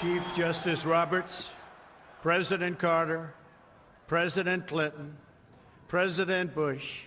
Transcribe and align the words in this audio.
Chief 0.00 0.32
Justice 0.32 0.86
Roberts, 0.86 1.50
President 2.22 2.78
Carter, 2.78 3.34
President 4.06 4.68
Clinton, 4.68 5.16
President 5.88 6.54
Bush, 6.54 7.00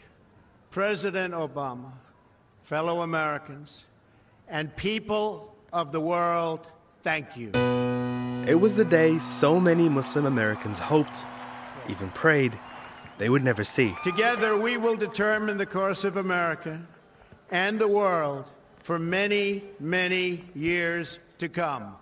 President 0.71 1.33
Obama, 1.33 1.93
fellow 2.63 3.01
Americans, 3.01 3.85
and 4.49 4.75
people 4.75 5.55
of 5.71 5.93
the 5.93 6.01
world, 6.01 6.67
thank 7.01 7.37
you. 7.37 7.51
It 8.45 8.59
was 8.59 8.75
the 8.75 8.83
day 8.83 9.19
so 9.19 9.57
many 9.57 9.87
Muslim 9.87 10.25
Americans 10.25 10.77
hoped, 10.77 11.23
even 11.87 12.09
prayed, 12.09 12.59
they 13.19 13.29
would 13.29 13.43
never 13.43 13.63
see. 13.63 13.95
Together, 14.03 14.57
we 14.57 14.75
will 14.75 14.97
determine 14.97 15.55
the 15.55 15.65
course 15.65 16.03
of 16.03 16.17
America 16.17 16.81
and 17.51 17.79
the 17.79 17.87
world 17.87 18.51
for 18.79 18.99
many, 18.99 19.63
many 19.79 20.43
years 20.53 21.19
to 21.37 21.47
come. 21.47 21.95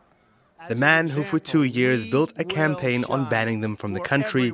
The 0.68 0.76
man 0.76 1.08
who 1.08 1.24
for 1.24 1.40
two 1.40 1.64
years 1.64 2.06
built 2.06 2.34
a 2.38 2.44
campaign 2.44 3.06
on 3.06 3.30
banning 3.30 3.62
them 3.62 3.76
from 3.76 3.94
the 3.94 4.00
country, 4.00 4.52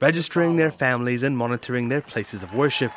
registering 0.00 0.56
their 0.56 0.70
families 0.70 1.22
and 1.22 1.36
monitoring 1.36 1.88
their 1.88 2.02
places 2.02 2.42
of 2.42 2.54
worship, 2.54 2.92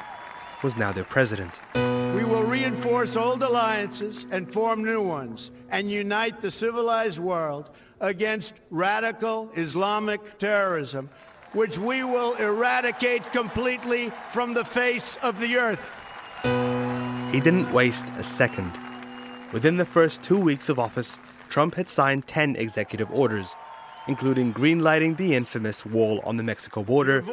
was 0.62 0.76
now 0.78 0.92
their 0.92 1.06
president. 1.06 1.54
We 1.76 2.26
will 2.26 2.44
reinforce 2.44 3.16
old 3.16 3.42
alliances 3.42 4.28
and 4.30 4.52
form 4.52 4.84
new 4.84 5.02
ones 5.02 5.52
and 5.70 5.90
unite 5.90 6.42
the 6.42 6.52
civilized 6.52 7.20
world 7.20 7.70
against 8.02 8.54
radical 8.70 9.50
Islamic 9.56 10.38
terrorism, 10.38 11.10
which 11.54 11.78
we 11.78 12.04
will 12.04 12.36
eradicate 12.36 13.32
completely 13.32 14.12
from 14.32 14.54
the 14.54 14.66
face 14.66 15.18
of 15.24 15.40
the 15.40 15.56
earth. 15.58 15.96
He 17.32 17.40
didn't 17.40 17.72
waste 17.72 18.06
a 18.18 18.24
second. 18.24 18.72
Within 19.54 19.78
the 19.78 19.86
first 19.86 20.22
two 20.22 20.38
weeks 20.38 20.70
of 20.70 20.78
office, 20.78 21.18
Trump 21.50 21.76
had 21.76 21.90
signed 21.90 22.28
10 22.28 22.56
executive 22.56 23.10
orders, 23.12 23.56
including 24.08 24.54
greenlighting 24.54 25.18
the 25.18 25.36
infamous 25.36 25.86
wall 25.86 26.22
on 26.24 26.38
the 26.38 26.44
Mexico 26.44 26.84
border, 26.84 27.24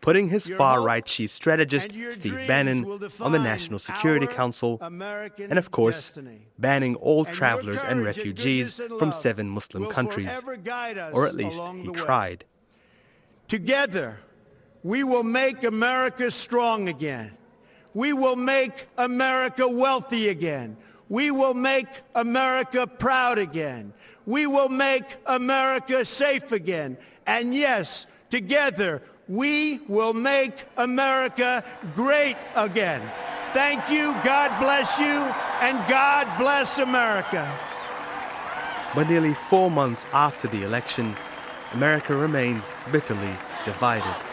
putting 0.00 0.28
his 0.28 0.48
far 0.48 0.82
right 0.82 1.04
chief 1.04 1.30
strategist, 1.30 1.90
Steve 2.10 2.46
Bannon, 2.46 2.84
on 3.20 3.32
the 3.32 3.38
National 3.38 3.78
Security 3.78 4.26
Council, 4.26 4.78
and 4.80 5.58
of 5.58 5.70
course, 5.70 6.18
banning 6.58 6.96
all 6.96 7.24
travelers 7.24 7.82
and 7.84 8.04
refugees 8.04 8.80
from 8.98 9.12
seven 9.12 9.48
Muslim 9.48 9.86
countries. 9.86 10.30
Or 11.12 11.26
at 11.26 11.34
least 11.34 11.60
he 11.82 11.88
tried. 11.92 12.44
Together, 13.48 14.18
we 14.82 15.04
will 15.04 15.22
make 15.22 15.62
America 15.62 16.30
strong 16.30 16.88
again. 16.88 17.36
We 17.94 18.12
will 18.12 18.36
make 18.36 18.88
America 18.96 19.68
wealthy 19.68 20.28
again. 20.30 20.76
We 21.12 21.30
will 21.30 21.52
make 21.52 21.88
America 22.14 22.86
proud 22.86 23.36
again. 23.38 23.92
We 24.24 24.46
will 24.46 24.70
make 24.70 25.04
America 25.26 26.06
safe 26.06 26.52
again. 26.52 26.96
And 27.26 27.54
yes, 27.54 28.06
together, 28.30 29.02
we 29.28 29.80
will 29.88 30.14
make 30.14 30.54
America 30.78 31.62
great 31.94 32.36
again. 32.56 33.02
Thank 33.52 33.90
you, 33.90 34.14
God 34.24 34.58
bless 34.58 34.98
you, 34.98 35.28
and 35.60 35.76
God 35.86 36.26
bless 36.38 36.78
America. 36.78 37.44
But 38.94 39.10
nearly 39.10 39.34
four 39.34 39.70
months 39.70 40.06
after 40.14 40.48
the 40.48 40.62
election, 40.62 41.14
America 41.74 42.16
remains 42.16 42.72
bitterly 42.90 43.36
divided. 43.66 44.31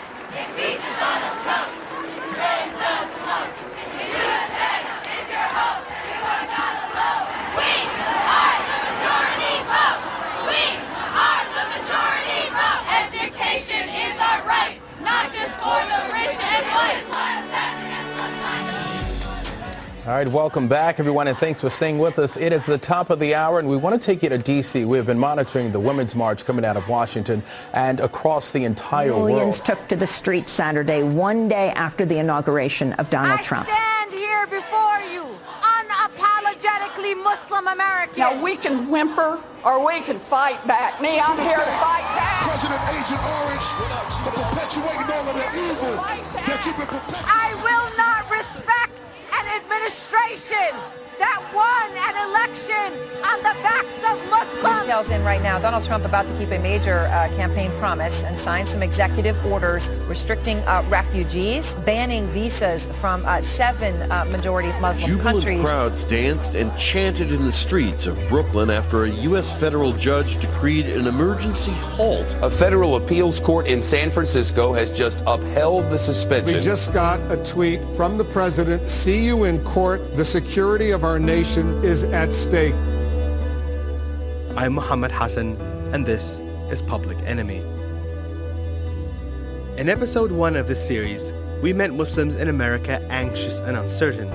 All 20.07 20.15
right, 20.15 20.27
welcome 20.27 20.67
back, 20.67 20.99
everyone, 20.99 21.27
and 21.27 21.37
thanks 21.37 21.61
for 21.61 21.69
staying 21.69 21.99
with 21.99 22.17
us. 22.17 22.35
It 22.35 22.51
is 22.51 22.65
the 22.65 22.79
top 22.79 23.11
of 23.11 23.19
the 23.19 23.35
hour, 23.35 23.59
and 23.59 23.69
we 23.69 23.77
want 23.77 23.93
to 23.93 24.03
take 24.03 24.23
you 24.23 24.29
to 24.29 24.39
D.C. 24.39 24.83
We 24.85 24.97
have 24.97 25.05
been 25.05 25.19
monitoring 25.19 25.71
the 25.71 25.79
Women's 25.79 26.15
March 26.15 26.45
coming 26.45 26.65
out 26.65 26.77
of 26.77 26.89
Washington 26.89 27.43
and 27.73 27.99
across 27.99 28.49
the 28.49 28.63
entire 28.65 29.09
Millions 29.09 29.21
world. 29.21 29.35
Millions 29.35 29.61
took 29.61 29.87
to 29.89 29.95
the 29.95 30.07
streets 30.07 30.51
Saturday, 30.51 31.03
one 31.03 31.47
day 31.47 31.69
after 31.75 32.05
the 32.07 32.17
inauguration 32.17 32.93
of 32.93 33.11
Donald 33.11 33.39
I 33.39 33.43
Trump. 33.43 33.67
stand 33.67 34.11
here 34.11 34.47
before 34.47 34.99
you, 35.13 35.29
unapologetically 35.61 37.21
Muslim 37.23 37.67
American. 37.67 38.17
Now, 38.17 38.41
we 38.41 38.57
can 38.57 38.89
whimper 38.89 39.39
or 39.63 39.85
we 39.85 40.01
can 40.01 40.17
fight 40.17 40.65
back. 40.65 40.99
Me, 41.01 41.19
I'm 41.19 41.37
here 41.37 41.53
to 41.53 41.71
fight 41.77 42.07
back. 42.17 42.49
President 42.49 42.81
Agent 42.97 43.21
Orange 43.21 43.61
for 43.77 43.85
perpetuating 44.69 45.11
all 45.15 45.27
of 45.27 45.35
the 45.35 45.47
evil 45.57 45.95
that 46.45 46.61
you've 46.65 46.77
been 46.77 46.85
perpetuating. 46.85 47.25
I 47.25 47.57
will 47.65 47.89
not 47.97 48.29
respect 48.29 49.01
an 49.33 49.45
administration 49.57 50.77
that 51.19 51.39
won 51.53 51.91
an 51.97 52.15
election 52.29 53.09
on 53.23 53.37
the 53.39 53.53
backs 53.61 53.95
of 53.97 54.29
Muslims. 54.29 54.83
Details 54.83 55.09
in 55.09 55.23
right 55.23 55.41
now. 55.41 55.59
Donald 55.59 55.83
Trump 55.83 56.05
about 56.05 56.25
to 56.27 56.37
keep 56.37 56.49
a 56.51 56.59
major 56.59 57.07
uh, 57.07 57.27
campaign 57.35 57.71
promise 57.79 58.23
and 58.23 58.39
sign 58.39 58.65
some 58.65 58.81
executive 58.81 59.37
orders 59.45 59.89
restricting 60.07 60.59
uh, 60.59 60.83
refugees, 60.89 61.75
banning 61.85 62.27
visas 62.29 62.85
from 63.01 63.25
uh, 63.25 63.41
seven 63.41 64.09
uh, 64.11 64.25
majority 64.25 64.69
Muslim 64.79 65.09
Jubilant 65.11 65.43
countries. 65.43 65.61
crowds 65.61 66.03
danced 66.05 66.55
and 66.55 66.75
chanted 66.77 67.31
in 67.31 67.43
the 67.43 67.51
streets 67.51 68.07
of 68.07 68.17
Brooklyn 68.29 68.69
after 68.69 69.03
a 69.03 69.09
U.S. 69.09 69.57
federal 69.59 69.91
judge 69.93 70.39
decreed 70.39 70.87
an 70.87 71.07
emergency 71.07 71.71
halt. 71.71 72.37
A 72.41 72.49
federal 72.49 72.95
appeals 72.95 73.39
court 73.39 73.67
in 73.67 73.81
San 73.81 74.09
Francisco 74.09 74.73
has 74.73 74.89
just 74.89 75.21
upheld 75.27 75.89
the 75.89 75.97
suspension. 75.97 76.55
We 76.55 76.61
just 76.61 76.93
got 76.93 77.19
a 77.31 77.37
tweet 77.43 77.83
from 77.95 78.17
the 78.17 78.25
president. 78.25 78.89
See 78.89 79.25
you 79.25 79.43
in 79.43 79.63
court. 79.63 80.15
The 80.15 80.25
security 80.25 80.91
of 80.91 81.03
our 81.03 81.08
nation 81.17 81.83
is 81.83 82.03
at 82.03 82.35
stake. 82.35 82.75
I'm 84.55 84.73
Muhammad 84.73 85.11
Hassan, 85.11 85.55
and 85.93 86.05
this 86.05 86.41
is 86.69 86.81
Public 86.81 87.17
Enemy. 87.21 87.59
In 89.77 89.87
episode 89.87 90.31
one 90.31 90.55
of 90.55 90.67
this 90.67 90.85
series, 90.85 91.33
we 91.61 91.71
met 91.71 91.93
Muslims 91.93 92.35
in 92.35 92.49
America 92.49 93.01
anxious 93.09 93.59
and 93.59 93.77
uncertain. 93.77 94.29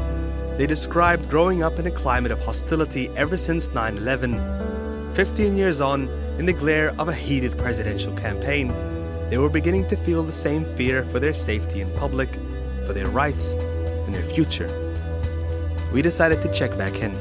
They 0.56 0.66
described 0.66 1.28
growing 1.28 1.62
up 1.62 1.78
in 1.78 1.86
a 1.86 1.90
climate 1.90 2.32
of 2.32 2.40
hostility 2.40 3.10
ever 3.10 3.36
since 3.36 3.68
9 3.68 3.98
11. 3.98 5.12
15 5.14 5.56
years 5.56 5.80
on, 5.80 6.08
in 6.38 6.46
the 6.46 6.52
glare 6.52 6.98
of 6.98 7.08
a 7.08 7.14
heated 7.14 7.56
presidential 7.56 8.14
campaign, 8.14 8.68
they 9.30 9.38
were 9.38 9.48
beginning 9.48 9.86
to 9.88 9.96
feel 9.98 10.22
the 10.22 10.32
same 10.32 10.64
fear 10.76 11.04
for 11.04 11.20
their 11.20 11.34
safety 11.34 11.82
in 11.82 11.92
public, 11.92 12.34
for 12.86 12.92
their 12.92 13.08
rights, 13.08 13.52
and 13.52 14.14
their 14.14 14.24
future. 14.24 14.83
We 15.94 16.02
decided 16.02 16.42
to 16.42 16.52
check 16.52 16.76
back 16.76 16.96
in. 16.96 17.12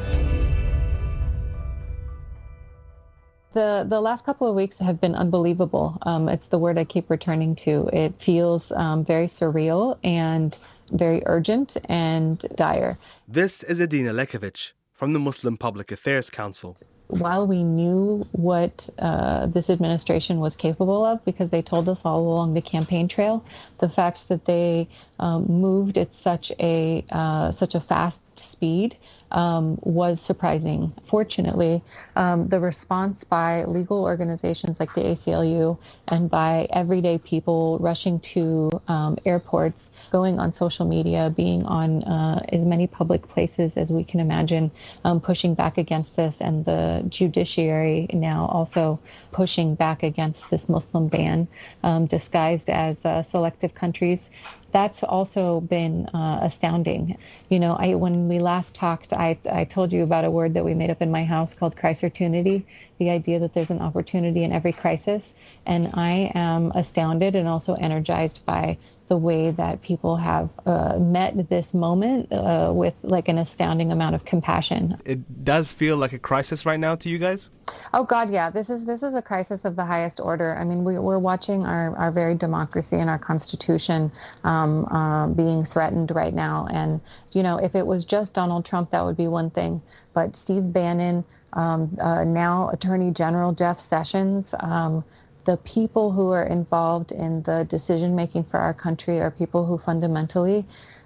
The, 3.54 3.86
the 3.88 4.02
last 4.02 4.26
couple 4.26 4.48
of 4.48 4.56
weeks 4.56 4.80
have 4.80 5.00
been 5.00 5.14
unbelievable. 5.14 6.00
Um, 6.02 6.28
it's 6.28 6.48
the 6.48 6.58
word 6.58 6.80
I 6.80 6.84
keep 6.84 7.08
returning 7.12 7.56
to. 7.58 7.88
It 7.94 8.20
feels 8.20 8.72
um, 8.72 9.06
very 9.06 9.28
surreal 9.28 10.00
and 10.04 10.58
very 10.92 11.22
urgent 11.28 11.78
and 11.88 12.40
dire. 12.56 12.98
This 13.28 13.62
is 13.62 13.80
Edina 13.80 14.12
Lekovic 14.12 14.72
from 14.92 15.14
the 15.14 15.20
Muslim 15.20 15.56
Public 15.56 15.92
Affairs 15.92 16.32
Council. 16.32 16.76
While 17.08 17.46
we 17.48 17.64
knew 17.64 18.28
what 18.32 18.90
uh, 18.98 19.46
this 19.48 19.70
administration 19.70 20.40
was 20.40 20.56
capable 20.56 21.06
of, 21.06 21.24
because 21.26 21.50
they 21.52 21.62
told 21.62 21.88
us 21.90 22.02
all 22.06 22.22
along 22.22 22.54
the 22.54 22.62
campaign 22.62 23.08
trail, 23.08 23.46
the 23.80 23.90
fact 23.90 24.30
that 24.30 24.46
they 24.46 24.88
um, 25.20 25.46
moved 25.46 25.98
at 25.98 26.14
such 26.14 26.52
a 26.60 27.06
uh, 27.12 27.52
such 27.52 27.76
a 27.76 27.82
fast 27.82 28.22
speed 28.40 28.98
um, 29.34 29.78
was 29.82 30.22
surprising. 30.22 30.94
Fortunately, 31.06 31.82
um, 32.16 32.48
the 32.48 32.60
response 32.60 33.24
by 33.24 33.66
legal 33.66 34.04
organizations 34.04 34.80
like 34.80 34.94
the 34.94 35.02
ACLU 35.02 35.78
and 36.08 36.30
by 36.30 36.68
everyday 36.70 37.18
people 37.18 37.80
rushing 37.80 38.20
to 38.20 38.70
um, 38.88 39.18
airports, 39.26 39.92
going 40.12 40.40
on 40.40 40.54
social 40.54 40.86
media, 40.86 41.34
being 41.36 41.64
on 41.66 42.04
uh, 42.04 42.44
as 42.50 42.62
many 42.62 42.88
public 42.88 43.28
places 43.28 43.78
as 43.78 43.92
we 43.92 44.04
can 44.04 44.20
imagine, 44.20 44.72
um, 45.04 45.20
pushing 45.20 45.56
back 45.56 45.78
against 45.78 46.16
this, 46.16 46.40
and 46.40 46.66
the 46.66 47.04
judiciary 47.10 48.08
now 48.14 48.46
also 48.48 49.00
pushing 49.32 49.74
back 49.76 50.04
against 50.04 50.50
this 50.52 50.70
Muslim 50.70 51.08
ban 51.08 51.48
um, 51.84 52.06
disguised 52.06 52.70
as 52.70 53.04
uh, 53.06 53.24
selective 53.24 53.74
countries 53.74 54.30
that's 54.74 55.04
also 55.04 55.62
been 55.62 56.08
uh, 56.08 56.40
astounding. 56.42 57.18
You 57.50 57.60
know, 57.60 57.76
I, 57.80 57.94
when 57.94 58.28
we 58.28 58.40
last 58.40 58.76
talked, 58.76 59.14
I, 59.14 59.38
I 59.52 59.64
told 59.64 59.94
you 59.94 60.04
about 60.04 60.26
a 60.26 60.32
word 60.32 60.54
that 60.56 60.66
we 60.66 60.74
made 60.74 60.90
up 60.90 61.02
in 61.02 61.12
my 61.12 61.24
house 61.24 61.54
called 61.54 61.76
crisertunity, 61.76 62.66
the 62.98 63.12
idea 63.12 63.40
that 63.40 63.54
there's 63.54 63.70
an 63.70 63.82
opportunity 63.82 64.44
in 64.44 64.52
every 64.52 64.74
crisis. 64.74 65.36
And 65.66 65.92
I 65.94 66.32
am 66.36 66.72
astounded 66.72 67.36
and 67.36 67.48
also 67.48 67.76
energized 67.76 68.46
by 68.46 68.78
the 69.08 69.18
way 69.18 69.52
that 69.52 69.82
people 69.82 70.16
have 70.16 70.50
uh, 70.66 70.98
met 70.98 71.50
this 71.50 71.74
moment 71.74 72.32
uh, 72.32 72.72
with 72.74 72.96
like 73.04 73.28
an 73.28 73.38
astounding 73.38 73.92
amount 73.92 74.16
of 74.16 74.24
compassion. 74.26 74.96
It 75.06 75.44
does 75.44 75.74
feel 75.74 75.98
like 75.98 76.14
a 76.14 76.20
crisis 76.20 76.66
right 76.66 76.80
now 76.80 76.96
to 76.96 77.10
you 77.10 77.18
guys. 77.18 77.50
Oh 77.94 78.06
God, 78.06 78.32
yeah. 78.32 78.50
This 78.50 78.70
is 78.70 78.86
this 78.86 79.04
is 79.04 79.14
a 79.14 79.22
crisis 79.22 79.66
of 79.66 79.76
the 79.76 79.86
highest 79.86 80.20
order. 80.20 80.56
I 80.56 80.64
mean, 80.64 80.84
we, 80.84 80.98
we're 80.98 81.20
watching 81.20 81.66
our, 81.66 81.96
our 81.98 82.12
very 82.12 82.36
democracy 82.36 82.96
and 82.96 83.10
our 83.10 83.20
constitution 83.20 84.12
um, 84.44 84.86
uh, 84.86 85.28
being 85.28 85.66
threatened 85.66 86.12
right 86.12 86.34
now. 86.34 86.68
And 86.72 87.02
you 87.34 87.44
know, 87.44 87.58
if 87.58 87.76
it 87.76 87.86
was 87.86 88.06
just 88.06 88.34
Donald 88.34 88.66
Trump, 88.66 88.92
that 88.92 89.04
would 89.04 89.18
be 89.18 89.28
one 89.28 89.50
thing. 89.50 89.82
But 90.14 90.38
Steve 90.38 90.72
Bannon, 90.72 91.26
um, 91.54 91.98
uh, 92.02 92.24
now 92.24 92.70
Attorney 92.70 93.12
General 93.12 93.52
Jeff 93.54 93.80
Sessions. 93.80 94.56
Um, 94.62 95.04
the 95.46 95.58
people 95.58 96.12
who 96.12 96.32
are 96.32 96.46
involved 96.46 97.12
in 97.12 97.44
the 97.44 97.66
decision 97.66 98.16
making 98.16 98.46
for 98.46 98.60
our 98.60 98.74
country 98.74 99.20
are 99.20 99.32
people 99.32 99.66
who 99.66 99.78
fundamentally, 99.78 100.66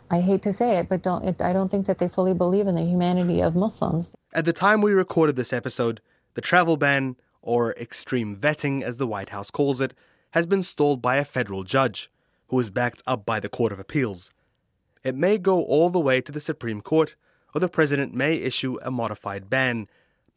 I 0.10 0.22
hate 0.22 0.42
to 0.44 0.54
say 0.54 0.78
it, 0.78 0.89
but 0.89 1.04
don't 1.04 1.25
it, 1.25 1.42
I 1.42 1.54
don't 1.54 1.69
think 1.69 1.88
that 1.88 2.00
they 2.00 2.07
fully 2.07 2.34
believe 2.34 2.68
in 2.68 2.75
the 2.75 2.84
humanity 2.84 3.42
of 3.42 3.56
Muslims. 3.56 4.12
At 4.34 4.45
the 4.45 4.54
time 4.54 4.81
we 4.81 4.92
recorded 4.92 5.36
this 5.36 5.54
episode, 5.54 6.01
the 6.36 6.42
travel 6.42 6.78
ban, 6.78 7.16
or 7.42 7.74
extreme 7.74 8.36
vetting 8.36 8.81
as 8.81 8.98
the 8.98 9.07
White 9.07 9.30
House 9.30 9.50
calls 9.50 9.81
it, 9.81 9.94
has 10.31 10.45
been 10.45 10.63
stalled 10.63 11.01
by 11.01 11.16
a 11.18 11.25
federal 11.25 11.63
judge, 11.63 12.12
who 12.50 12.60
is 12.60 12.69
backed 12.69 13.01
up 13.06 13.25
by 13.25 13.39
the 13.39 13.50
Court 13.50 13.72
of 13.72 13.80
Appeals. 13.80 14.31
It 15.04 15.16
may 15.16 15.38
go 15.38 15.63
all 15.63 15.89
the 15.89 16.00
way 16.00 16.22
to 16.22 16.31
the 16.31 16.42
Supreme 16.42 16.81
Court, 16.81 17.16
or 17.54 17.62
the 17.62 17.69
president 17.69 18.13
may 18.13 18.36
issue 18.36 18.78
a 18.81 18.92
modified 18.92 19.50
ban, 19.50 19.88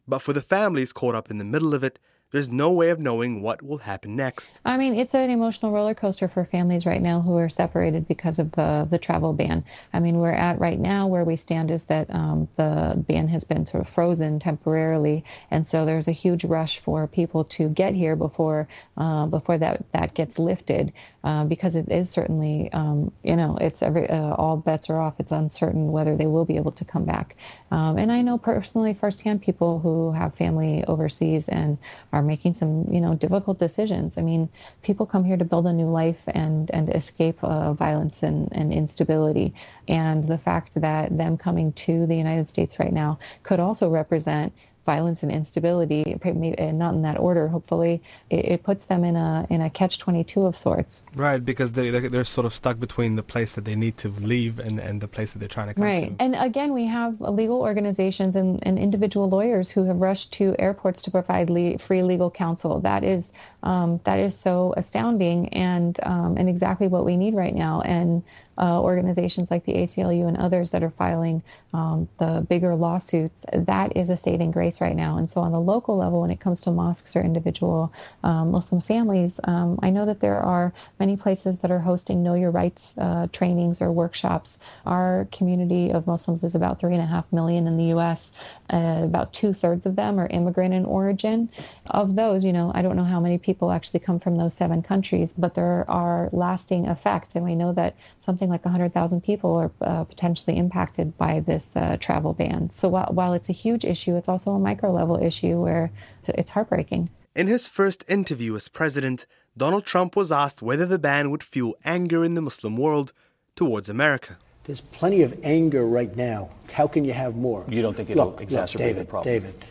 but 0.07 0.19
for 0.19 0.33
the 0.33 0.41
families 0.41 0.93
caught 0.93 1.15
up 1.15 1.29
in 1.29 1.37
the 1.37 1.43
middle 1.43 1.73
of 1.73 1.83
it, 1.83 1.99
there's 2.31 2.49
no 2.49 2.71
way 2.71 2.89
of 2.89 2.99
knowing 2.99 3.41
what 3.41 3.61
will 3.61 3.79
happen 3.79 4.15
next. 4.15 4.51
I 4.65 4.77
mean, 4.77 4.95
it's 4.95 5.13
an 5.13 5.29
emotional 5.29 5.71
roller 5.71 5.93
coaster 5.93 6.27
for 6.27 6.45
families 6.45 6.85
right 6.85 7.01
now 7.01 7.21
who 7.21 7.37
are 7.37 7.49
separated 7.49 8.07
because 8.07 8.39
of 8.39 8.51
the, 8.53 8.87
the 8.89 8.97
travel 8.97 9.33
ban. 9.33 9.63
I 9.93 9.99
mean, 9.99 10.17
we're 10.17 10.31
at 10.31 10.59
right 10.59 10.79
now 10.79 11.07
where 11.07 11.25
we 11.25 11.35
stand 11.35 11.71
is 11.71 11.85
that 11.85 12.13
um, 12.13 12.47
the 12.55 13.03
ban 13.07 13.27
has 13.27 13.43
been 13.43 13.65
sort 13.65 13.81
of 13.81 13.89
frozen 13.89 14.39
temporarily, 14.39 15.23
and 15.49 15.67
so 15.67 15.85
there's 15.85 16.07
a 16.07 16.13
huge 16.13 16.45
rush 16.45 16.79
for 16.79 17.07
people 17.07 17.43
to 17.45 17.69
get 17.69 17.93
here 17.93 18.15
before 18.15 18.67
uh, 18.97 19.25
before 19.25 19.57
that 19.57 19.83
that 19.93 20.13
gets 20.13 20.39
lifted, 20.39 20.93
uh, 21.23 21.43
because 21.45 21.75
it 21.75 21.89
is 21.89 22.09
certainly 22.09 22.71
um, 22.73 23.11
you 23.23 23.35
know 23.35 23.57
it's 23.61 23.81
every 23.81 24.09
uh, 24.09 24.33
all 24.35 24.57
bets 24.57 24.89
are 24.89 24.99
off. 24.99 25.15
It's 25.19 25.31
uncertain 25.31 25.91
whether 25.91 26.15
they 26.15 26.27
will 26.27 26.45
be 26.45 26.57
able 26.57 26.71
to 26.73 26.85
come 26.85 27.05
back, 27.05 27.35
um, 27.71 27.97
and 27.97 28.11
I 28.11 28.21
know 28.21 28.37
personally 28.37 28.93
firsthand 28.93 29.41
people 29.41 29.79
who 29.79 30.11
have 30.11 30.35
family 30.35 30.83
overseas 30.87 31.47
and 31.49 31.77
are 32.13 32.21
making 32.21 32.53
some, 32.53 32.85
you 32.91 32.99
know, 32.99 33.15
difficult 33.15 33.59
decisions. 33.59 34.17
I 34.17 34.21
mean, 34.21 34.49
people 34.81 35.05
come 35.05 35.23
here 35.23 35.37
to 35.37 35.45
build 35.45 35.67
a 35.67 35.73
new 35.73 35.89
life 35.89 36.21
and, 36.27 36.69
and 36.71 36.89
escape 36.89 37.43
uh, 37.43 37.73
violence 37.73 38.23
and, 38.23 38.49
and 38.51 38.73
instability. 38.73 39.53
And 39.87 40.27
the 40.27 40.37
fact 40.37 40.71
that 40.75 41.17
them 41.17 41.37
coming 41.37 41.73
to 41.73 42.05
the 42.05 42.15
United 42.15 42.49
States 42.49 42.79
right 42.79 42.93
now 42.93 43.19
could 43.43 43.59
also 43.59 43.89
represent 43.89 44.53
violence 44.85 45.23
and 45.23 45.31
instability, 45.31 46.15
uh, 46.23 46.71
not 46.71 46.93
in 46.93 47.01
that 47.03 47.19
order, 47.19 47.47
hopefully, 47.47 48.01
it, 48.29 48.45
it, 48.45 48.63
puts 48.63 48.85
them 48.85 49.03
in 49.03 49.15
a 49.15 49.45
in 49.49 49.61
a 49.61 49.69
catch 49.69 49.99
twenty 49.99 50.23
two 50.23 50.45
of 50.45 50.57
sorts. 50.57 51.03
Right, 51.15 51.43
because 51.43 51.73
they 51.73 51.89
they're 51.89 52.23
sort 52.23 52.45
of 52.45 52.53
stuck 52.53 52.79
between 52.79 53.15
the 53.15 53.23
place 53.23 53.53
that 53.55 53.65
they 53.65 53.75
need 53.75 53.97
to 53.97 54.09
leave 54.09 54.59
and, 54.59 54.79
and 54.79 55.01
the 55.01 55.07
place 55.07 55.31
that 55.33 55.39
they're 55.39 55.47
trying 55.47 55.67
to 55.67 55.73
come 55.73 55.83
right. 55.83 56.17
to. 56.17 56.23
and 56.23 56.35
again, 56.35 56.73
we 56.73 56.85
have 56.85 57.19
legal 57.21 57.61
organizations 57.61 58.35
and, 58.35 58.65
and 58.65 58.79
individual 58.79 59.29
lawyers 59.29 59.69
who 59.69 59.83
have 59.83 59.97
rushed 59.97 60.33
to 60.33 60.55
airports 60.59 61.01
to 61.03 61.11
provide 61.11 61.49
le- 61.49 61.77
free 61.77 62.01
legal 62.01 62.31
counsel. 62.31 62.79
That 62.79 63.03
is 63.03 63.33
um, 63.63 63.99
that 64.03 64.19
is 64.19 64.37
so 64.37 64.73
astounding 64.77 65.49
and 65.49 65.99
um, 66.03 66.37
and 66.37 66.49
exactly 66.49 66.87
what 66.87 67.05
we 67.05 67.17
need 67.17 67.33
right 67.33 67.53
now. 67.53 67.81
And 67.81 68.23
uh, 68.57 68.79
organizations 68.79 69.49
like 69.49 69.65
the 69.65 69.73
ACLU 69.73 70.27
and 70.27 70.37
others 70.37 70.71
that 70.71 70.83
are 70.83 70.91
filing 70.91 71.41
um, 71.73 72.07
the 72.19 72.45
bigger 72.49 72.75
lawsuits, 72.75 73.45
that 73.53 73.95
is 73.95 74.09
a 74.09 74.17
saving 74.17 74.51
grace 74.51 74.81
right 74.81 74.95
now. 74.95 75.17
And 75.17 75.31
so 75.31 75.41
on 75.41 75.51
the 75.51 75.59
local 75.59 75.97
level, 75.97 76.21
when 76.21 76.31
it 76.31 76.39
comes 76.39 76.61
to 76.61 76.71
mosques 76.71 77.15
or 77.15 77.21
individual 77.21 77.91
um, 78.23 78.51
Muslim 78.51 78.81
families, 78.81 79.39
um, 79.45 79.79
I 79.81 79.89
know 79.89 80.05
that 80.05 80.19
there 80.19 80.39
are 80.39 80.73
many 80.99 81.15
places 81.15 81.59
that 81.59 81.71
are 81.71 81.79
hosting 81.79 82.23
Know 82.23 82.33
Your 82.33 82.51
Rights 82.51 82.93
uh, 82.97 83.27
trainings 83.31 83.81
or 83.81 83.91
workshops. 83.91 84.59
Our 84.85 85.27
community 85.31 85.91
of 85.91 86.05
Muslims 86.05 86.43
is 86.43 86.53
about 86.53 86.79
three 86.79 86.93
and 86.93 87.01
a 87.01 87.05
half 87.05 87.31
million 87.31 87.67
in 87.67 87.77
the 87.77 87.85
U.S. 87.85 88.33
Uh, 88.69 89.01
about 89.03 89.33
two 89.33 89.53
thirds 89.53 89.85
of 89.85 89.95
them 89.95 90.19
are 90.19 90.27
immigrant 90.27 90.73
in 90.73 90.85
origin. 90.85 91.49
Of 91.87 92.15
those, 92.15 92.43
you 92.43 92.53
know, 92.53 92.71
I 92.75 92.81
don't 92.81 92.95
know 92.95 93.03
how 93.05 93.19
many 93.19 93.37
people 93.37 93.50
actually 93.71 93.99
come 93.99 94.19
from 94.19 94.37
those 94.37 94.53
seven 94.53 94.81
countries, 94.81 95.33
but 95.37 95.55
there 95.55 95.85
are 95.89 96.29
lasting 96.31 96.85
effects. 96.85 97.35
And 97.35 97.43
we 97.43 97.55
know 97.55 97.73
that 97.73 97.95
something 98.19 98.49
like 98.49 98.63
100,000 98.63 99.21
people 99.21 99.55
are 99.55 99.71
uh, 99.81 100.03
potentially 100.05 100.57
impacted 100.57 101.17
by 101.17 101.39
this 101.41 101.75
uh, 101.75 101.97
travel 101.99 102.33
ban. 102.33 102.69
So 102.69 102.89
while, 102.89 103.09
while 103.11 103.33
it's 103.33 103.49
a 103.49 103.53
huge 103.53 103.85
issue, 103.85 104.15
it's 104.15 104.29
also 104.29 104.51
a 104.51 104.59
micro 104.59 104.91
level 104.91 105.21
issue 105.21 105.61
where 105.61 105.91
it's 106.27 106.51
heartbreaking. 106.51 107.09
In 107.35 107.47
his 107.47 107.67
first 107.67 108.03
interview 108.07 108.55
as 108.55 108.67
president, 108.67 109.25
Donald 109.55 109.85
Trump 109.85 110.15
was 110.15 110.31
asked 110.31 110.61
whether 110.61 110.85
the 110.85 110.99
ban 110.99 111.31
would 111.31 111.43
fuel 111.43 111.75
anger 111.83 112.23
in 112.23 112.35
the 112.35 112.41
Muslim 112.41 112.77
world 112.77 113.13
towards 113.55 113.89
America. 113.89 114.37
There's 114.65 114.81
plenty 114.81 115.21
of 115.23 115.37
anger 115.43 115.85
right 115.85 116.15
now. 116.15 116.49
How 116.71 116.87
can 116.87 117.03
you 117.03 117.13
have 117.13 117.35
more? 117.35 117.65
You 117.67 117.81
don't 117.81 117.95
think 117.95 118.09
it'll 118.09 118.27
look, 118.27 118.41
exacerbate 118.41 118.73
look, 118.73 118.77
David, 118.77 119.01
the 119.01 119.05
problem? 119.05 119.33
David, 119.33 119.65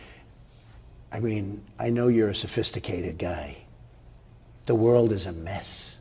I 1.12 1.21
mean, 1.21 1.62
I 1.79 1.91
know 1.91 2.09
you're 2.09 2.29
a 2.29 2.35
sophisticated 2.35 3.19
guy. 3.19 3.56
The 4.70 4.76
world 4.76 5.11
is 5.11 5.26
a 5.26 5.32
mess. 5.32 5.99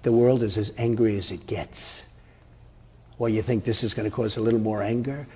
The 0.00 0.12
world 0.12 0.42
is 0.42 0.56
as 0.56 0.72
angry 0.78 1.18
as 1.18 1.30
it 1.30 1.46
gets. 1.46 2.04
Well, 3.18 3.28
you 3.28 3.42
think 3.42 3.64
this 3.64 3.84
is 3.84 3.92
going 3.92 4.08
to 4.08 4.16
cause 4.16 4.38
a 4.38 4.40
little 4.40 4.60
more 4.60 4.82
anger? 4.82 5.26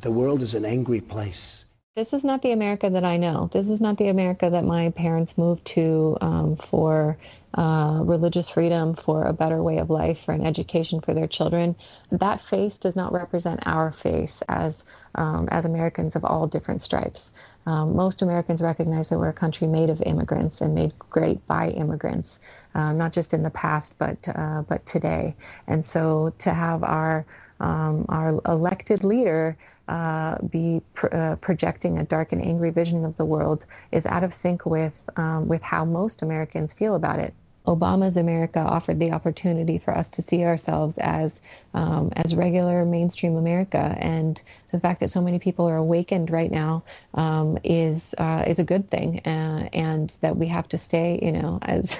The 0.00 0.10
world 0.10 0.42
is 0.42 0.54
an 0.56 0.64
angry 0.64 1.00
place. 1.00 1.64
This 1.94 2.12
is 2.12 2.24
not 2.24 2.42
the 2.42 2.50
America 2.50 2.90
that 2.90 3.04
I 3.04 3.16
know. 3.16 3.48
This 3.52 3.68
is 3.68 3.80
not 3.80 3.96
the 3.96 4.08
America 4.08 4.50
that 4.50 4.64
my 4.64 4.90
parents 4.90 5.38
moved 5.38 5.64
to 5.66 6.18
um, 6.20 6.56
for 6.56 7.16
uh, 7.54 8.00
religious 8.02 8.48
freedom, 8.48 8.94
for 8.94 9.22
a 9.22 9.32
better 9.32 9.62
way 9.62 9.78
of 9.78 9.88
life, 9.88 10.18
for 10.24 10.32
an 10.32 10.44
education 10.44 11.00
for 11.00 11.14
their 11.14 11.28
children. 11.28 11.76
That 12.10 12.42
face 12.42 12.76
does 12.76 12.96
not 12.96 13.12
represent 13.12 13.60
our 13.66 13.92
face 13.92 14.42
as 14.48 14.82
um, 15.14 15.48
as 15.52 15.64
Americans 15.64 16.16
of 16.16 16.24
all 16.24 16.48
different 16.48 16.82
stripes. 16.82 17.32
Um, 17.70 17.94
most 17.94 18.20
Americans 18.20 18.60
recognize 18.60 19.06
that 19.08 19.18
we're 19.18 19.28
a 19.28 19.32
country 19.32 19.68
made 19.68 19.90
of 19.90 20.02
immigrants 20.02 20.60
and 20.60 20.74
made 20.74 20.92
great 20.98 21.46
by 21.46 21.68
immigrants, 21.68 22.40
um, 22.74 22.98
not 22.98 23.12
just 23.12 23.32
in 23.32 23.44
the 23.44 23.50
past, 23.50 23.96
but 23.96 24.18
uh, 24.34 24.62
but 24.62 24.84
today. 24.86 25.36
And 25.68 25.84
so 25.84 26.34
to 26.38 26.52
have 26.52 26.82
our 26.82 27.24
um, 27.60 28.06
our 28.08 28.40
elected 28.46 29.04
leader 29.04 29.56
uh, 29.86 30.38
be 30.48 30.82
pr- 30.94 31.14
uh, 31.14 31.36
projecting 31.36 31.98
a 31.98 32.04
dark 32.04 32.32
and 32.32 32.44
angry 32.44 32.70
vision 32.70 33.04
of 33.04 33.16
the 33.16 33.24
world 33.24 33.66
is 33.92 34.04
out 34.04 34.24
of 34.24 34.34
sync 34.34 34.66
with 34.66 35.08
um, 35.16 35.46
with 35.46 35.62
how 35.62 35.84
most 35.84 36.22
Americans 36.22 36.72
feel 36.72 36.96
about 36.96 37.20
it. 37.20 37.34
Obama's 37.70 38.16
America 38.16 38.58
offered 38.58 38.98
the 38.98 39.12
opportunity 39.12 39.78
for 39.78 39.96
us 39.96 40.08
to 40.08 40.22
see 40.22 40.42
ourselves 40.42 40.98
as 40.98 41.40
um, 41.72 42.12
as 42.16 42.34
regular 42.34 42.84
mainstream 42.84 43.36
America, 43.36 43.96
and 44.00 44.42
the 44.72 44.80
fact 44.80 44.98
that 45.00 45.10
so 45.10 45.20
many 45.20 45.38
people 45.38 45.68
are 45.70 45.76
awakened 45.76 46.30
right 46.30 46.50
now 46.50 46.82
um, 47.14 47.58
is 47.62 48.12
uh, 48.18 48.42
is 48.44 48.58
a 48.58 48.64
good 48.64 48.90
thing, 48.90 49.20
uh, 49.24 49.68
and 49.72 50.12
that 50.20 50.36
we 50.36 50.48
have 50.48 50.68
to 50.70 50.78
stay, 50.78 51.20
you 51.22 51.30
know, 51.30 51.60
as 51.62 51.96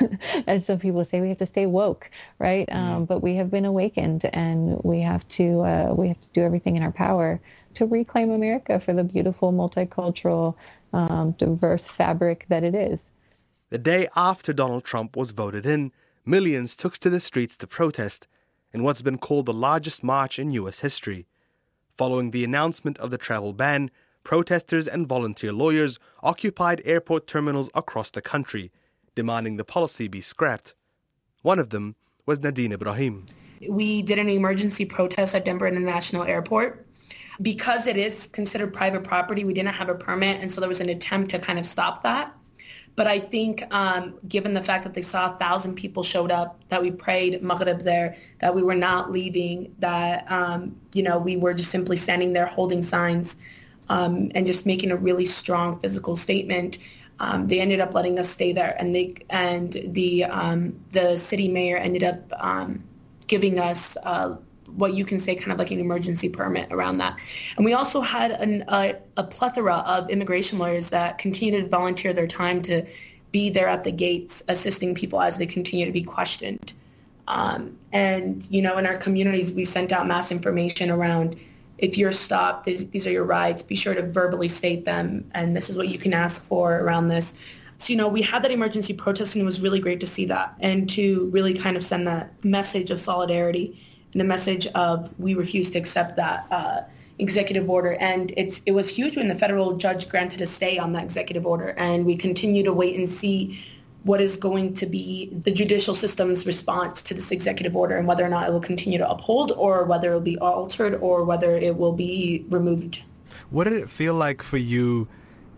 as 0.48 0.66
some 0.66 0.80
people 0.80 1.04
say, 1.04 1.20
we 1.20 1.28
have 1.28 1.38
to 1.38 1.46
stay 1.46 1.66
woke, 1.66 2.10
right? 2.40 2.66
Mm-hmm. 2.66 2.92
Um, 2.92 3.04
but 3.04 3.20
we 3.20 3.36
have 3.36 3.50
been 3.50 3.64
awakened, 3.64 4.24
and 4.32 4.80
we 4.82 5.00
have 5.02 5.26
to 5.28 5.60
uh, 5.60 5.94
we 5.96 6.08
have 6.08 6.20
to 6.20 6.28
do 6.32 6.42
everything 6.42 6.76
in 6.76 6.82
our 6.82 6.92
power 6.92 7.40
to 7.74 7.86
reclaim 7.86 8.32
America 8.32 8.80
for 8.80 8.92
the 8.92 9.04
beautiful, 9.04 9.52
multicultural, 9.52 10.56
um, 10.92 11.30
diverse 11.32 11.86
fabric 11.86 12.46
that 12.48 12.64
it 12.64 12.74
is. 12.74 13.10
The 13.70 13.78
day 13.78 14.08
after 14.16 14.52
Donald 14.52 14.82
Trump 14.82 15.16
was 15.16 15.30
voted 15.30 15.64
in, 15.64 15.92
millions 16.26 16.74
took 16.74 16.98
to 16.98 17.08
the 17.08 17.20
streets 17.20 17.56
to 17.58 17.68
protest 17.68 18.26
in 18.72 18.82
what's 18.82 19.00
been 19.00 19.16
called 19.16 19.46
the 19.46 19.52
largest 19.52 20.02
march 20.02 20.40
in 20.40 20.50
U.S. 20.50 20.80
history. 20.80 21.28
Following 21.96 22.32
the 22.32 22.42
announcement 22.42 22.98
of 22.98 23.12
the 23.12 23.18
travel 23.18 23.52
ban, 23.52 23.92
protesters 24.24 24.88
and 24.88 25.06
volunteer 25.06 25.52
lawyers 25.52 26.00
occupied 26.20 26.82
airport 26.84 27.28
terminals 27.28 27.70
across 27.72 28.10
the 28.10 28.20
country, 28.20 28.72
demanding 29.14 29.56
the 29.56 29.64
policy 29.64 30.08
be 30.08 30.20
scrapped. 30.20 30.74
One 31.42 31.60
of 31.60 31.70
them 31.70 31.94
was 32.26 32.40
Nadine 32.40 32.72
Ibrahim. 32.72 33.26
We 33.68 34.02
did 34.02 34.18
an 34.18 34.28
emergency 34.28 34.84
protest 34.84 35.36
at 35.36 35.44
Denver 35.44 35.68
International 35.68 36.24
Airport. 36.24 36.88
Because 37.40 37.86
it 37.86 37.96
is 37.96 38.26
considered 38.26 38.74
private 38.74 39.04
property, 39.04 39.44
we 39.44 39.54
didn't 39.54 39.74
have 39.74 39.88
a 39.88 39.94
permit, 39.94 40.40
and 40.40 40.50
so 40.50 40.60
there 40.60 40.68
was 40.68 40.80
an 40.80 40.88
attempt 40.88 41.30
to 41.30 41.38
kind 41.38 41.58
of 41.58 41.64
stop 41.64 42.02
that. 42.02 42.34
But 42.96 43.06
I 43.06 43.18
think 43.18 43.62
um, 43.74 44.18
given 44.28 44.52
the 44.52 44.60
fact 44.60 44.84
that 44.84 44.94
they 44.94 45.02
saw 45.02 45.34
a 45.34 45.38
thousand 45.38 45.74
people 45.74 46.02
showed 46.02 46.30
up, 46.30 46.60
that 46.68 46.82
we 46.82 46.90
prayed 46.90 47.42
Maghrib 47.42 47.80
there, 47.80 48.16
that 48.40 48.54
we 48.54 48.62
were 48.62 48.74
not 48.74 49.10
leaving, 49.10 49.74
that, 49.78 50.30
um, 50.30 50.76
you 50.92 51.02
know, 51.02 51.18
we 51.18 51.36
were 51.36 51.54
just 51.54 51.70
simply 51.70 51.96
standing 51.96 52.32
there 52.32 52.46
holding 52.46 52.82
signs 52.82 53.38
um, 53.88 54.30
and 54.34 54.46
just 54.46 54.66
making 54.66 54.90
a 54.90 54.96
really 54.96 55.24
strong 55.24 55.78
physical 55.80 56.16
statement. 56.16 56.78
Um, 57.18 57.46
they 57.48 57.60
ended 57.60 57.80
up 57.80 57.92
letting 57.94 58.18
us 58.18 58.30
stay 58.30 58.52
there, 58.52 58.74
and 58.78 58.96
they 58.96 59.14
and 59.28 59.76
the 59.88 60.24
um, 60.24 60.78
the 60.92 61.16
city 61.16 61.48
mayor 61.48 61.76
ended 61.76 62.02
up 62.02 62.32
um, 62.38 62.82
giving 63.26 63.58
us 63.58 63.96
uh, 64.04 64.36
what 64.76 64.94
you 64.94 65.04
can 65.04 65.18
say 65.18 65.34
kind 65.34 65.52
of 65.52 65.58
like 65.58 65.70
an 65.70 65.80
emergency 65.80 66.28
permit 66.28 66.72
around 66.72 66.98
that. 66.98 67.18
And 67.56 67.64
we 67.64 67.74
also 67.74 68.00
had 68.00 68.32
an, 68.32 68.64
a, 68.68 68.94
a 69.16 69.24
plethora 69.24 69.76
of 69.86 70.10
immigration 70.10 70.58
lawyers 70.58 70.90
that 70.90 71.18
continued 71.18 71.62
to 71.62 71.68
volunteer 71.68 72.12
their 72.12 72.26
time 72.26 72.62
to 72.62 72.86
be 73.32 73.50
there 73.50 73.68
at 73.68 73.84
the 73.84 73.92
gates 73.92 74.42
assisting 74.48 74.94
people 74.94 75.20
as 75.20 75.38
they 75.38 75.46
continue 75.46 75.86
to 75.86 75.92
be 75.92 76.02
questioned. 76.02 76.72
Um, 77.28 77.78
and, 77.92 78.46
you 78.50 78.60
know, 78.60 78.76
in 78.78 78.86
our 78.86 78.96
communities, 78.96 79.52
we 79.52 79.64
sent 79.64 79.92
out 79.92 80.06
mass 80.06 80.32
information 80.32 80.90
around 80.90 81.36
if 81.78 81.96
you're 81.96 82.12
stopped, 82.12 82.64
these, 82.64 82.88
these 82.90 83.06
are 83.06 83.10
your 83.10 83.24
rights. 83.24 83.62
Be 83.62 83.76
sure 83.76 83.94
to 83.94 84.02
verbally 84.02 84.48
state 84.48 84.84
them. 84.84 85.24
And 85.32 85.56
this 85.56 85.70
is 85.70 85.76
what 85.76 85.88
you 85.88 85.98
can 85.98 86.12
ask 86.12 86.42
for 86.42 86.80
around 86.80 87.08
this. 87.08 87.38
So, 87.78 87.92
you 87.92 87.96
know, 87.96 88.08
we 88.08 88.20
had 88.20 88.42
that 88.42 88.50
emergency 88.50 88.92
protest 88.92 89.34
and 89.34 89.42
it 89.42 89.46
was 89.46 89.62
really 89.62 89.80
great 89.80 90.00
to 90.00 90.06
see 90.06 90.26
that 90.26 90.54
and 90.60 90.90
to 90.90 91.30
really 91.32 91.54
kind 91.54 91.78
of 91.78 91.84
send 91.84 92.06
that 92.06 92.32
message 92.44 92.90
of 92.90 93.00
solidarity 93.00 93.80
and 94.12 94.22
a 94.22 94.24
message 94.24 94.66
of 94.68 95.12
we 95.18 95.34
refuse 95.34 95.70
to 95.72 95.78
accept 95.78 96.16
that 96.16 96.46
uh, 96.50 96.80
executive 97.18 97.68
order. 97.68 97.96
And 98.00 98.32
it's 98.36 98.62
it 98.66 98.72
was 98.72 98.88
huge 98.88 99.16
when 99.16 99.28
the 99.28 99.34
federal 99.34 99.76
judge 99.76 100.08
granted 100.08 100.40
a 100.40 100.46
stay 100.46 100.78
on 100.78 100.92
that 100.92 101.04
executive 101.04 101.46
order. 101.46 101.74
And 101.76 102.04
we 102.04 102.16
continue 102.16 102.62
to 102.64 102.72
wait 102.72 102.96
and 102.96 103.08
see 103.08 103.58
what 104.02 104.20
is 104.20 104.36
going 104.36 104.72
to 104.72 104.86
be 104.86 105.28
the 105.30 105.52
judicial 105.52 105.94
system's 105.94 106.46
response 106.46 107.02
to 107.02 107.12
this 107.12 107.30
executive 107.30 107.76
order 107.76 107.98
and 107.98 108.08
whether 108.08 108.24
or 108.24 108.30
not 108.30 108.48
it 108.48 108.52
will 108.52 108.60
continue 108.60 108.96
to 108.96 109.08
uphold 109.08 109.52
or 109.56 109.84
whether 109.84 110.10
it 110.10 110.14
will 110.14 110.22
be 110.22 110.38
altered 110.38 110.94
or 111.02 111.24
whether 111.24 111.54
it 111.54 111.76
will 111.76 111.92
be 111.92 112.46
removed. 112.48 113.02
What 113.50 113.64
did 113.64 113.74
it 113.74 113.90
feel 113.90 114.14
like 114.14 114.42
for 114.42 114.56
you 114.56 115.06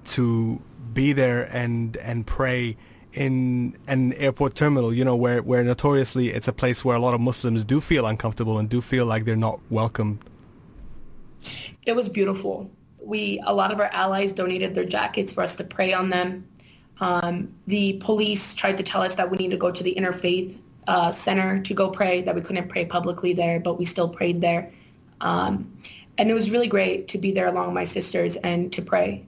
to 0.06 0.60
be 0.92 1.12
there 1.12 1.44
and 1.54 1.96
and 1.98 2.26
pray 2.26 2.76
in 3.14 3.76
an 3.86 4.12
airport 4.14 4.54
terminal, 4.54 4.92
you 4.92 5.04
know, 5.04 5.16
where, 5.16 5.42
where 5.42 5.62
notoriously 5.62 6.28
it's 6.30 6.48
a 6.48 6.52
place 6.52 6.84
where 6.84 6.96
a 6.96 6.98
lot 6.98 7.14
of 7.14 7.20
Muslims 7.20 7.64
do 7.64 7.80
feel 7.80 8.06
uncomfortable 8.06 8.58
and 8.58 8.68
do 8.68 8.80
feel 8.80 9.06
like 9.06 9.24
they're 9.24 9.36
not 9.36 9.60
welcome. 9.70 10.18
It 11.86 11.94
was 11.94 12.08
beautiful. 12.08 12.70
We, 13.02 13.40
a 13.46 13.54
lot 13.54 13.72
of 13.72 13.80
our 13.80 13.90
allies 13.92 14.32
donated 14.32 14.74
their 14.74 14.84
jackets 14.84 15.32
for 15.32 15.42
us 15.42 15.56
to 15.56 15.64
pray 15.64 15.92
on 15.92 16.10
them. 16.10 16.46
Um, 17.00 17.52
the 17.66 17.94
police 17.94 18.54
tried 18.54 18.76
to 18.76 18.82
tell 18.82 19.02
us 19.02 19.16
that 19.16 19.28
we 19.28 19.36
need 19.36 19.50
to 19.50 19.56
go 19.56 19.70
to 19.70 19.82
the 19.82 19.94
interfaith 19.94 20.56
uh, 20.86 21.10
center 21.10 21.60
to 21.60 21.74
go 21.74 21.90
pray, 21.90 22.22
that 22.22 22.34
we 22.34 22.40
couldn't 22.40 22.68
pray 22.68 22.84
publicly 22.84 23.32
there, 23.32 23.58
but 23.58 23.78
we 23.78 23.84
still 23.84 24.08
prayed 24.08 24.40
there. 24.40 24.70
Um, 25.20 25.72
and 26.18 26.30
it 26.30 26.34
was 26.34 26.50
really 26.50 26.68
great 26.68 27.08
to 27.08 27.18
be 27.18 27.32
there 27.32 27.48
along 27.48 27.66
with 27.66 27.74
my 27.74 27.84
sisters 27.84 28.36
and 28.36 28.72
to 28.72 28.82
pray. 28.82 29.24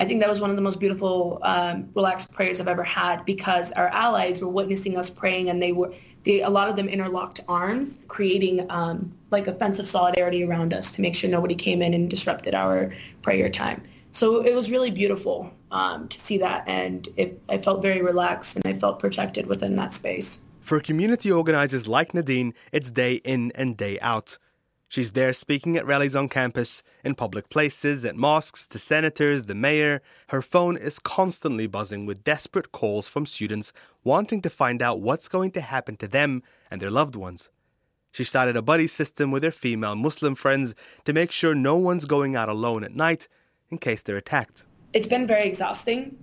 I 0.00 0.04
think 0.04 0.20
that 0.20 0.28
was 0.28 0.40
one 0.40 0.50
of 0.50 0.56
the 0.56 0.62
most 0.62 0.78
beautiful, 0.78 1.40
um, 1.42 1.88
relaxed 1.94 2.32
prayers 2.32 2.60
I've 2.60 2.68
ever 2.68 2.84
had 2.84 3.24
because 3.24 3.72
our 3.72 3.88
allies 3.88 4.40
were 4.40 4.48
witnessing 4.48 4.96
us 4.96 5.10
praying, 5.10 5.50
and 5.50 5.60
they 5.60 5.72
were 5.72 5.92
they 6.24 6.42
a 6.42 6.50
lot 6.50 6.68
of 6.68 6.76
them 6.76 6.88
interlocked 6.88 7.40
arms, 7.48 8.00
creating 8.06 8.70
um, 8.70 9.12
like 9.30 9.46
a 9.46 9.54
fence 9.54 9.78
of 9.78 9.86
solidarity 9.86 10.44
around 10.44 10.72
us 10.72 10.92
to 10.92 11.00
make 11.00 11.14
sure 11.14 11.28
nobody 11.28 11.54
came 11.54 11.82
in 11.82 11.94
and 11.94 12.08
disrupted 12.08 12.54
our 12.54 12.92
prayer 13.22 13.48
time. 13.48 13.82
So 14.10 14.44
it 14.44 14.54
was 14.54 14.70
really 14.70 14.90
beautiful 14.90 15.52
um, 15.70 16.08
to 16.08 16.20
see 16.20 16.38
that, 16.38 16.64
and 16.66 17.08
it, 17.16 17.40
I 17.48 17.58
felt 17.58 17.82
very 17.82 18.02
relaxed 18.02 18.56
and 18.56 18.66
I 18.66 18.78
felt 18.78 18.98
protected 18.98 19.46
within 19.46 19.76
that 19.76 19.92
space. 19.92 20.40
For 20.60 20.80
community 20.80 21.32
organizers 21.32 21.88
like 21.88 22.14
Nadine, 22.14 22.54
it's 22.72 22.90
day 22.90 23.14
in 23.24 23.52
and 23.54 23.76
day 23.76 23.98
out. 24.00 24.38
She's 24.88 25.12
there 25.12 25.34
speaking 25.34 25.76
at 25.76 25.86
rallies 25.86 26.16
on 26.16 26.30
campus, 26.30 26.82
in 27.04 27.14
public 27.14 27.50
places, 27.50 28.06
at 28.06 28.16
mosques, 28.16 28.66
to 28.68 28.78
senators, 28.78 29.44
the 29.44 29.54
mayor. 29.54 30.00
Her 30.28 30.40
phone 30.40 30.78
is 30.78 30.98
constantly 30.98 31.66
buzzing 31.66 32.06
with 32.06 32.24
desperate 32.24 32.72
calls 32.72 33.06
from 33.06 33.26
students 33.26 33.70
wanting 34.02 34.40
to 34.42 34.50
find 34.50 34.80
out 34.80 35.00
what's 35.00 35.28
going 35.28 35.50
to 35.52 35.60
happen 35.60 35.96
to 35.98 36.08
them 36.08 36.42
and 36.70 36.80
their 36.80 36.90
loved 36.90 37.16
ones. 37.16 37.50
She 38.12 38.24
started 38.24 38.56
a 38.56 38.62
buddy 38.62 38.86
system 38.86 39.30
with 39.30 39.42
her 39.42 39.50
female 39.50 39.94
Muslim 39.94 40.34
friends 40.34 40.74
to 41.04 41.12
make 41.12 41.30
sure 41.30 41.54
no 41.54 41.76
one's 41.76 42.06
going 42.06 42.34
out 42.34 42.48
alone 42.48 42.82
at 42.82 42.94
night 42.94 43.28
in 43.68 43.76
case 43.76 44.00
they're 44.00 44.16
attacked. 44.16 44.64
It's 44.94 45.06
been 45.06 45.26
very 45.26 45.46
exhausting. 45.46 46.16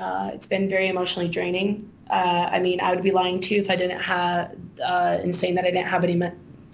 Uh, 0.00 0.30
it's 0.32 0.46
been 0.46 0.66
very 0.66 0.88
emotionally 0.88 1.28
draining. 1.28 1.92
Uh, 2.08 2.48
I 2.50 2.58
mean, 2.58 2.80
I 2.80 2.94
would 2.94 3.02
be 3.02 3.10
lying 3.10 3.38
to 3.40 3.54
you 3.54 3.60
if 3.60 3.68
I 3.68 3.76
didn't 3.76 4.00
have, 4.00 4.56
uh, 4.82 5.18
and 5.22 5.36
saying 5.36 5.54
that 5.56 5.66
I 5.66 5.70
didn't 5.70 5.88
have 5.88 6.02
any 6.02 6.16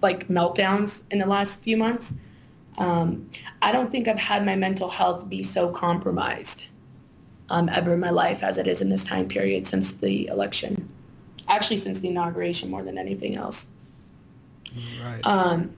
like 0.02 0.28
meltdowns 0.28 1.04
in 1.10 1.18
the 1.18 1.26
last 1.26 1.62
few 1.62 1.76
months. 1.76 2.14
Um, 2.78 3.28
I 3.62 3.72
don't 3.72 3.90
think 3.90 4.06
I've 4.06 4.18
had 4.18 4.44
my 4.44 4.54
mental 4.54 4.88
health 4.88 5.28
be 5.28 5.42
so 5.42 5.70
compromised 5.70 6.66
um, 7.50 7.68
ever 7.70 7.94
in 7.94 8.00
my 8.00 8.10
life 8.10 8.42
as 8.42 8.58
it 8.58 8.68
is 8.68 8.80
in 8.80 8.88
this 8.88 9.04
time 9.04 9.26
period 9.26 9.66
since 9.66 9.96
the 9.96 10.28
election. 10.28 10.88
Actually, 11.48 11.78
since 11.78 12.00
the 12.00 12.08
inauguration 12.08 12.70
more 12.70 12.82
than 12.82 12.98
anything 12.98 13.36
else. 13.36 13.72
Right. 15.02 15.20
Um, 15.24 15.74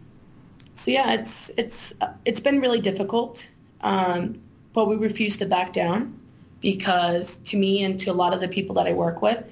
so 0.75 0.91
yeah, 0.91 1.12
it's 1.12 1.50
it's 1.57 1.95
it's 2.25 2.41
been 2.41 2.61
really 2.61 2.81
difficult, 2.81 3.49
um, 3.83 4.41
but 4.73 4.89
we 4.89 4.97
refuse 4.97 5.37
to 5.39 5.47
back 5.47 5.73
down 5.73 6.19
because 6.61 7.37
to 7.37 7.57
me 7.57 7.85
and 7.85 7.99
to 8.00 8.11
a 8.11 8.12
lot 8.12 8.35
of 8.35 8.41
the 8.41 8.49
people 8.49 8.75
that 8.75 8.87
I 8.87 8.93
work 8.93 9.23
with, 9.23 9.45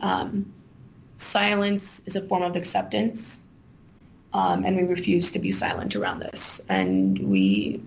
um, 0.00 0.52
silence 1.16 2.02
is 2.06 2.16
a 2.16 2.20
form 2.20 2.42
of 2.42 2.56
acceptance 2.56 3.43
um, 4.34 4.64
and 4.64 4.76
we 4.76 4.82
refuse 4.82 5.30
to 5.30 5.38
be 5.38 5.52
silent 5.52 5.94
around 5.94 6.20
this. 6.20 6.60
And 6.68 7.18
we 7.20 7.80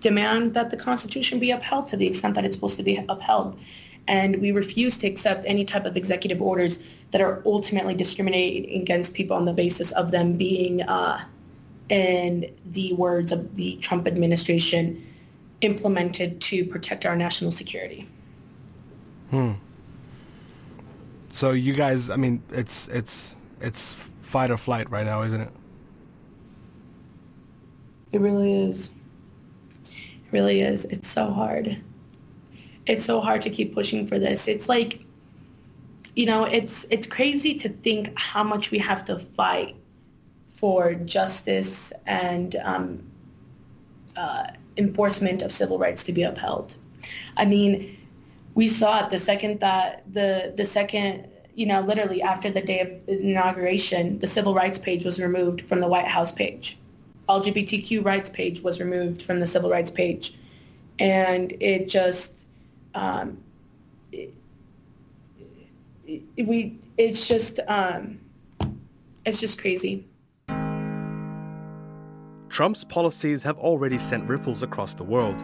demand 0.00 0.52
that 0.54 0.70
the 0.70 0.76
Constitution 0.76 1.38
be 1.38 1.52
upheld 1.52 1.86
to 1.88 1.96
the 1.96 2.06
extent 2.06 2.34
that 2.34 2.44
it's 2.44 2.56
supposed 2.56 2.76
to 2.76 2.82
be 2.82 3.02
upheld. 3.08 3.58
And 4.06 4.40
we 4.40 4.52
refuse 4.52 4.98
to 4.98 5.06
accept 5.06 5.44
any 5.46 5.64
type 5.64 5.86
of 5.86 5.96
executive 5.96 6.42
orders 6.42 6.84
that 7.12 7.20
are 7.20 7.42
ultimately 7.46 7.94
discriminating 7.94 8.82
against 8.82 9.14
people 9.14 9.36
on 9.36 9.44
the 9.44 9.52
basis 9.52 9.92
of 9.92 10.10
them 10.10 10.36
being, 10.36 10.82
uh, 10.82 11.24
in 11.88 12.52
the 12.72 12.92
words 12.94 13.30
of 13.30 13.56
the 13.56 13.76
Trump 13.76 14.06
administration, 14.06 15.06
implemented 15.60 16.40
to 16.40 16.64
protect 16.64 17.06
our 17.06 17.16
national 17.16 17.50
security. 17.50 18.06
Hmm. 19.30 19.52
So 21.28 21.52
you 21.52 21.72
guys, 21.72 22.10
I 22.10 22.16
mean, 22.16 22.42
it's 22.50 22.88
it's 22.88 23.36
it's 23.60 23.94
fight 23.94 24.50
or 24.50 24.56
flight 24.56 24.90
right 24.90 25.06
now, 25.06 25.22
isn't 25.22 25.40
it? 25.40 25.50
It 28.14 28.20
really 28.20 28.62
is. 28.62 28.92
It 29.90 30.30
really 30.30 30.60
is. 30.60 30.84
It's 30.84 31.08
so 31.08 31.32
hard. 31.32 31.76
It's 32.86 33.04
so 33.04 33.20
hard 33.20 33.42
to 33.42 33.50
keep 33.50 33.74
pushing 33.74 34.06
for 34.06 34.20
this. 34.20 34.46
It's 34.46 34.68
like, 34.68 35.00
you 36.14 36.24
know, 36.24 36.44
it's 36.44 36.84
it's 36.92 37.08
crazy 37.08 37.54
to 37.54 37.68
think 37.68 38.16
how 38.16 38.44
much 38.44 38.70
we 38.70 38.78
have 38.78 39.04
to 39.06 39.18
fight 39.18 39.74
for 40.48 40.94
justice 40.94 41.92
and 42.06 42.54
um, 42.62 43.02
uh, 44.16 44.44
enforcement 44.76 45.42
of 45.42 45.50
civil 45.50 45.80
rights 45.80 46.04
to 46.04 46.12
be 46.12 46.22
upheld. 46.22 46.76
I 47.36 47.44
mean, 47.44 47.98
we 48.54 48.68
saw 48.68 49.04
it 49.04 49.10
the 49.10 49.18
second 49.18 49.58
that 49.58 50.04
the 50.12 50.54
the 50.56 50.64
second 50.64 51.26
you 51.56 51.66
know 51.66 51.80
literally 51.80 52.22
after 52.22 52.48
the 52.48 52.62
day 52.62 52.78
of 52.78 52.94
inauguration, 53.08 54.20
the 54.20 54.28
civil 54.28 54.54
rights 54.54 54.78
page 54.78 55.04
was 55.04 55.20
removed 55.20 55.62
from 55.62 55.80
the 55.80 55.88
White 55.88 56.06
House 56.06 56.30
page. 56.30 56.78
LGBTQ 57.28 58.04
rights 58.04 58.30
page 58.30 58.62
was 58.62 58.80
removed 58.80 59.22
from 59.22 59.40
the 59.40 59.46
civil 59.46 59.70
rights 59.70 59.90
page. 59.90 60.38
And 60.98 61.52
it 61.60 61.88
just, 61.88 62.46
um, 62.94 63.38
it, 64.12 64.32
it, 66.06 66.46
we, 66.46 66.78
it's 66.98 67.26
just, 67.26 67.60
um, 67.68 68.20
it's 69.24 69.40
just 69.40 69.60
crazy. 69.60 70.06
Trump's 72.48 72.84
policies 72.84 73.42
have 73.42 73.58
already 73.58 73.98
sent 73.98 74.28
ripples 74.28 74.62
across 74.62 74.94
the 74.94 75.02
world. 75.02 75.42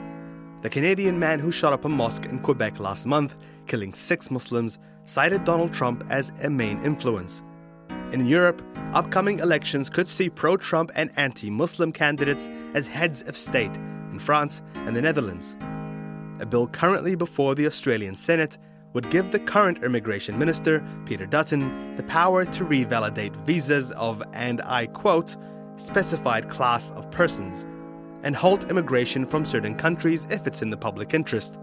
The 0.63 0.71
Canadian 0.71 1.19
man 1.19 1.41
who 1.41 1.51
shot 1.51 1.73
up 1.73 1.85
a 1.85 1.89
mosque 1.89 2.27
in 2.27 2.39
Quebec 2.39 2.79
last 2.79 3.07
month, 3.07 3.41
killing 3.67 3.95
six 3.95 4.31
Muslims, 4.31 4.79
cited 5.07 5.45
Donald 5.45 5.73
Trump 5.73 6.05
as 6.09 6.31
a 6.43 6.51
main 6.51 6.81
influence. 6.85 7.43
In 8.13 8.27
Europe, 8.27 8.63
upcoming 8.95 9.39
elections 9.39 9.89
could 9.89 10.09
see 10.09 10.29
pro 10.29 10.57
Trump 10.57 10.91
and 10.95 11.11
anti 11.17 11.51
Muslim 11.51 11.93
candidates 11.93 12.49
as 12.75 12.87
heads 12.87 13.23
of 13.23 13.37
state 13.37 13.75
in 14.11 14.19
France 14.19 14.63
and 14.75 14.97
the 14.97 15.03
Netherlands. 15.03 15.57
A 16.41 16.47
bill 16.47 16.67
currently 16.67 17.15
before 17.15 17.55
the 17.55 17.67
Australian 17.67 18.15
Senate 18.15 18.59
would 18.93 19.11
give 19.11 19.31
the 19.31 19.39
current 19.39 19.85
immigration 19.85 20.39
minister, 20.39 20.85
Peter 21.07 21.27
Dutton, 21.27 21.97
the 21.97 22.03
power 22.05 22.45
to 22.45 22.65
revalidate 22.65 23.37
visas 23.45 23.93
of, 23.93 24.23
and 24.33 24.61
I 24.63 24.87
quote, 24.87 25.37
specified 25.77 26.49
class 26.49 26.91
of 26.93 27.11
persons, 27.11 27.67
and 28.25 28.35
halt 28.35 28.69
immigration 28.71 29.27
from 29.27 29.45
certain 29.45 29.77
countries 29.77 30.27
if 30.31 30.47
it's 30.47 30.63
in 30.63 30.71
the 30.71 30.77
public 30.77 31.15
interest. 31.15 31.59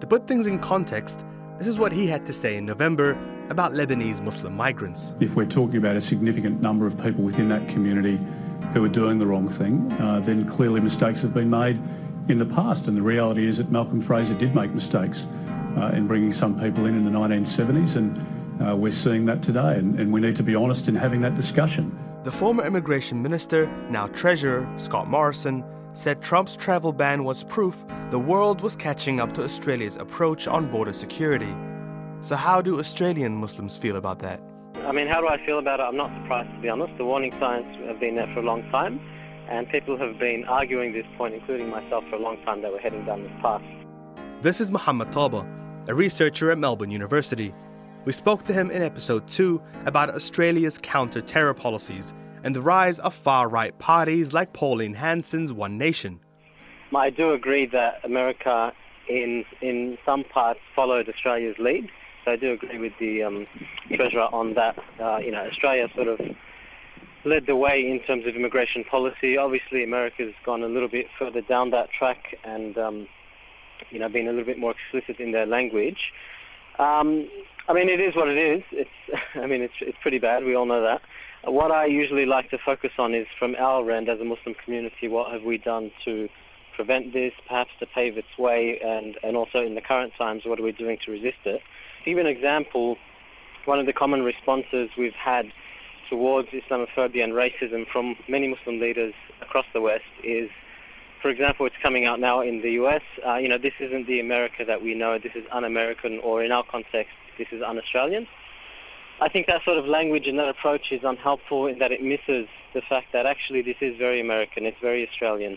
To 0.00 0.06
put 0.06 0.26
things 0.26 0.46
in 0.46 0.58
context, 0.58 1.24
this 1.58 1.68
is 1.68 1.78
what 1.78 1.92
he 1.92 2.06
had 2.06 2.24
to 2.26 2.32
say 2.32 2.56
in 2.56 2.64
November 2.64 3.14
about 3.50 3.72
Lebanese 3.72 4.20
Muslim 4.20 4.56
migrants. 4.56 5.14
If 5.20 5.36
we're 5.36 5.46
talking 5.46 5.76
about 5.76 5.96
a 5.96 6.00
significant 6.00 6.60
number 6.60 6.86
of 6.86 7.00
people 7.02 7.24
within 7.24 7.48
that 7.48 7.68
community 7.68 8.18
who 8.72 8.84
are 8.84 8.88
doing 8.88 9.18
the 9.18 9.26
wrong 9.26 9.48
thing, 9.48 9.92
uh, 10.00 10.20
then 10.20 10.46
clearly 10.48 10.80
mistakes 10.80 11.22
have 11.22 11.34
been 11.34 11.50
made 11.50 11.80
in 12.28 12.38
the 12.38 12.46
past. 12.46 12.88
And 12.88 12.96
the 12.96 13.02
reality 13.02 13.46
is 13.46 13.58
that 13.58 13.70
Malcolm 13.70 14.00
Fraser 14.00 14.34
did 14.34 14.54
make 14.54 14.70
mistakes 14.72 15.26
uh, 15.76 15.92
in 15.94 16.06
bringing 16.06 16.32
some 16.32 16.58
people 16.58 16.86
in 16.86 16.96
in 16.96 17.04
the 17.04 17.10
1970s, 17.10 17.96
and 17.96 18.62
uh, 18.66 18.76
we're 18.76 18.92
seeing 18.92 19.24
that 19.26 19.42
today. 19.42 19.76
And, 19.76 19.98
and 19.98 20.12
we 20.12 20.20
need 20.20 20.36
to 20.36 20.42
be 20.42 20.54
honest 20.54 20.88
in 20.88 20.94
having 20.94 21.20
that 21.22 21.34
discussion. 21.34 21.96
The 22.24 22.32
former 22.32 22.64
immigration 22.64 23.22
minister, 23.22 23.66
now 23.90 24.06
treasurer, 24.08 24.66
Scott 24.78 25.08
Morrison, 25.08 25.64
said 25.92 26.22
Trump's 26.22 26.56
travel 26.56 26.92
ban 26.92 27.22
was 27.22 27.44
proof 27.44 27.84
the 28.10 28.18
world 28.18 28.60
was 28.60 28.76
catching 28.76 29.18
up 29.18 29.32
to 29.32 29.42
Australia's 29.42 29.96
approach 29.96 30.46
on 30.46 30.70
border 30.70 30.92
security. 30.92 31.52
So, 32.24 32.36
how 32.36 32.62
do 32.62 32.78
Australian 32.78 33.36
Muslims 33.36 33.76
feel 33.76 33.96
about 33.96 34.20
that? 34.20 34.40
I 34.76 34.92
mean, 34.92 35.08
how 35.08 35.20
do 35.20 35.28
I 35.28 35.36
feel 35.44 35.58
about 35.58 35.80
it? 35.80 35.82
I'm 35.82 35.96
not 35.98 36.10
surprised, 36.22 36.50
to 36.54 36.58
be 36.58 36.70
honest. 36.70 36.96
The 36.96 37.04
warning 37.04 37.32
signs 37.38 37.66
have 37.86 38.00
been 38.00 38.14
there 38.14 38.26
for 38.32 38.40
a 38.40 38.42
long 38.42 38.62
time, 38.70 38.98
and 39.46 39.68
people 39.68 39.98
have 39.98 40.18
been 40.18 40.46
arguing 40.46 40.94
this 40.94 41.04
point, 41.18 41.34
including 41.34 41.68
myself, 41.68 42.02
for 42.08 42.16
a 42.16 42.18
long 42.18 42.42
time 42.46 42.62
that 42.62 42.72
we're 42.72 42.78
heading 42.78 43.04
down 43.04 43.24
this 43.24 43.32
path. 43.42 43.60
This 44.40 44.58
is 44.62 44.70
Muhammad 44.70 45.08
Tabbaa, 45.08 45.46
a 45.86 45.94
researcher 45.94 46.50
at 46.50 46.56
Melbourne 46.56 46.90
University. 46.90 47.54
We 48.06 48.12
spoke 48.12 48.42
to 48.44 48.54
him 48.54 48.70
in 48.70 48.80
episode 48.80 49.28
2 49.28 49.60
about 49.84 50.08
Australia's 50.08 50.78
counter 50.78 51.20
terror 51.20 51.52
policies 51.52 52.14
and 52.42 52.56
the 52.56 52.62
rise 52.62 53.00
of 53.00 53.12
far 53.14 53.50
right 53.50 53.78
parties 53.78 54.32
like 54.32 54.54
Pauline 54.54 54.94
Hanson's 54.94 55.52
One 55.52 55.76
Nation. 55.76 56.20
I 56.96 57.10
do 57.10 57.34
agree 57.34 57.66
that 57.66 58.00
America, 58.02 58.72
in 59.10 59.44
in 59.60 59.98
some 60.06 60.24
parts, 60.24 60.60
followed 60.74 61.10
Australia's 61.10 61.58
lead. 61.58 61.90
So 62.24 62.32
I 62.32 62.36
do 62.36 62.52
agree 62.52 62.78
with 62.78 62.94
the 62.98 63.22
um, 63.22 63.46
treasurer 63.92 64.28
on 64.32 64.54
that. 64.54 64.78
Uh, 64.98 65.20
you 65.22 65.30
know, 65.30 65.44
Australia 65.46 65.88
sort 65.94 66.08
of 66.08 66.20
led 67.24 67.46
the 67.46 67.56
way 67.56 67.90
in 67.90 68.00
terms 68.00 68.26
of 68.26 68.34
immigration 68.34 68.84
policy. 68.84 69.36
Obviously, 69.36 69.84
America's 69.84 70.34
gone 70.44 70.62
a 70.62 70.68
little 70.68 70.88
bit 70.88 71.08
further 71.18 71.40
down 71.40 71.70
that 71.70 71.90
track 71.90 72.38
and 72.44 72.78
um, 72.78 73.08
you 73.90 73.98
know 73.98 74.08
been 74.08 74.26
a 74.26 74.30
little 74.30 74.44
bit 74.44 74.58
more 74.58 74.72
explicit 74.72 75.20
in 75.20 75.32
their 75.32 75.46
language. 75.46 76.12
Um, 76.78 77.28
I 77.68 77.72
mean, 77.72 77.88
it 77.88 78.00
is 78.00 78.14
what 78.14 78.28
it 78.28 78.36
is. 78.36 78.62
It's 78.72 79.24
I 79.34 79.46
mean, 79.46 79.62
it's 79.62 79.74
it's 79.80 79.98
pretty 80.00 80.18
bad. 80.18 80.44
We 80.44 80.54
all 80.54 80.66
know 80.66 80.82
that. 80.82 81.02
What 81.44 81.70
I 81.70 81.84
usually 81.84 82.24
like 82.24 82.48
to 82.50 82.58
focus 82.58 82.92
on 82.98 83.12
is 83.12 83.26
from 83.38 83.54
our 83.58 83.90
end 83.90 84.08
as 84.08 84.18
a 84.18 84.24
Muslim 84.24 84.54
community, 84.54 85.08
what 85.08 85.30
have 85.30 85.42
we 85.42 85.58
done 85.58 85.90
to 86.06 86.30
prevent 86.74 87.12
this, 87.12 87.32
perhaps 87.46 87.70
to 87.80 87.86
pave 87.86 88.16
its 88.16 88.38
way, 88.38 88.78
and, 88.80 89.18
and 89.22 89.36
also 89.36 89.64
in 89.64 89.74
the 89.74 89.80
current 89.82 90.14
times, 90.16 90.44
what 90.44 90.58
are 90.58 90.62
we 90.62 90.72
doing 90.72 90.98
to 91.04 91.10
resist 91.10 91.38
it? 91.44 91.62
Give 92.04 92.18
an 92.18 92.26
example, 92.26 92.98
one 93.64 93.78
of 93.78 93.86
the 93.86 93.94
common 93.94 94.22
responses 94.22 94.90
we've 94.96 95.14
had 95.14 95.50
towards 96.10 96.48
Islamophobia 96.50 97.24
and 97.24 97.32
racism 97.32 97.88
from 97.88 98.14
many 98.28 98.46
Muslim 98.48 98.78
leaders 98.78 99.14
across 99.40 99.64
the 99.72 99.80
West 99.80 100.04
is, 100.22 100.50
for 101.22 101.30
example, 101.30 101.64
it's 101.64 101.78
coming 101.78 102.04
out 102.04 102.20
now 102.20 102.42
in 102.42 102.60
the 102.60 102.72
US, 102.72 103.00
uh, 103.26 103.36
you 103.36 103.48
know, 103.48 103.56
this 103.56 103.72
isn't 103.80 104.06
the 104.06 104.20
America 104.20 104.66
that 104.66 104.82
we 104.82 104.94
know, 104.94 105.18
this 105.18 105.34
is 105.34 105.46
un-American, 105.50 106.18
or 106.18 106.42
in 106.42 106.52
our 106.52 106.62
context, 106.62 107.14
this 107.38 107.48
is 107.50 107.62
un-Australian. 107.62 108.28
I 109.22 109.28
think 109.28 109.46
that 109.46 109.62
sort 109.64 109.78
of 109.78 109.86
language 109.86 110.28
and 110.28 110.38
that 110.38 110.48
approach 110.48 110.92
is 110.92 111.04
unhelpful 111.04 111.68
in 111.68 111.78
that 111.78 111.90
it 111.90 112.02
misses 112.02 112.48
the 112.74 112.82
fact 112.82 113.12
that 113.14 113.24
actually 113.24 113.62
this 113.62 113.76
is 113.80 113.96
very 113.96 114.20
American, 114.20 114.66
it's 114.66 114.80
very 114.80 115.08
Australian. 115.08 115.56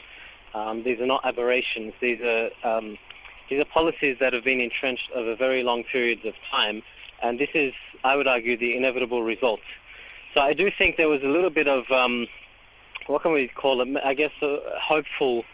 Um, 0.54 0.84
these 0.84 1.02
are 1.02 1.06
not 1.06 1.26
aberrations. 1.26 1.94
These 2.00 2.22
are 2.22 2.52
um, 2.64 2.98
these 3.50 3.60
are 3.62 3.66
policies 3.66 4.18
that 4.20 4.34
have 4.34 4.44
been 4.44 4.62
entrenched 4.62 5.12
over 5.12 5.36
very 5.36 5.64
long 5.64 5.84
periods 5.84 6.26
of 6.26 6.34
time, 6.52 6.82
and 7.22 7.40
this 7.40 7.50
is, 7.54 7.74
I 8.04 8.16
would 8.16 8.28
argue, 8.28 8.58
the 8.58 8.76
inevitable 8.76 9.24
result. 9.24 9.62
So 10.34 10.42
I 10.42 10.54
do 10.54 10.70
think 10.70 10.98
there 10.98 11.10
was 11.10 11.24
a 11.24 11.28
little 11.28 11.50
bit 11.50 11.68
of 11.68 11.90
um, 11.92 12.28
what 13.08 13.22
can 13.22 13.32
we 13.32 13.48
call 13.48 13.82
it? 13.82 13.90
I 14.04 14.14
guess 14.14 14.32
uh, 14.42 14.60
hopeful. 14.80 15.46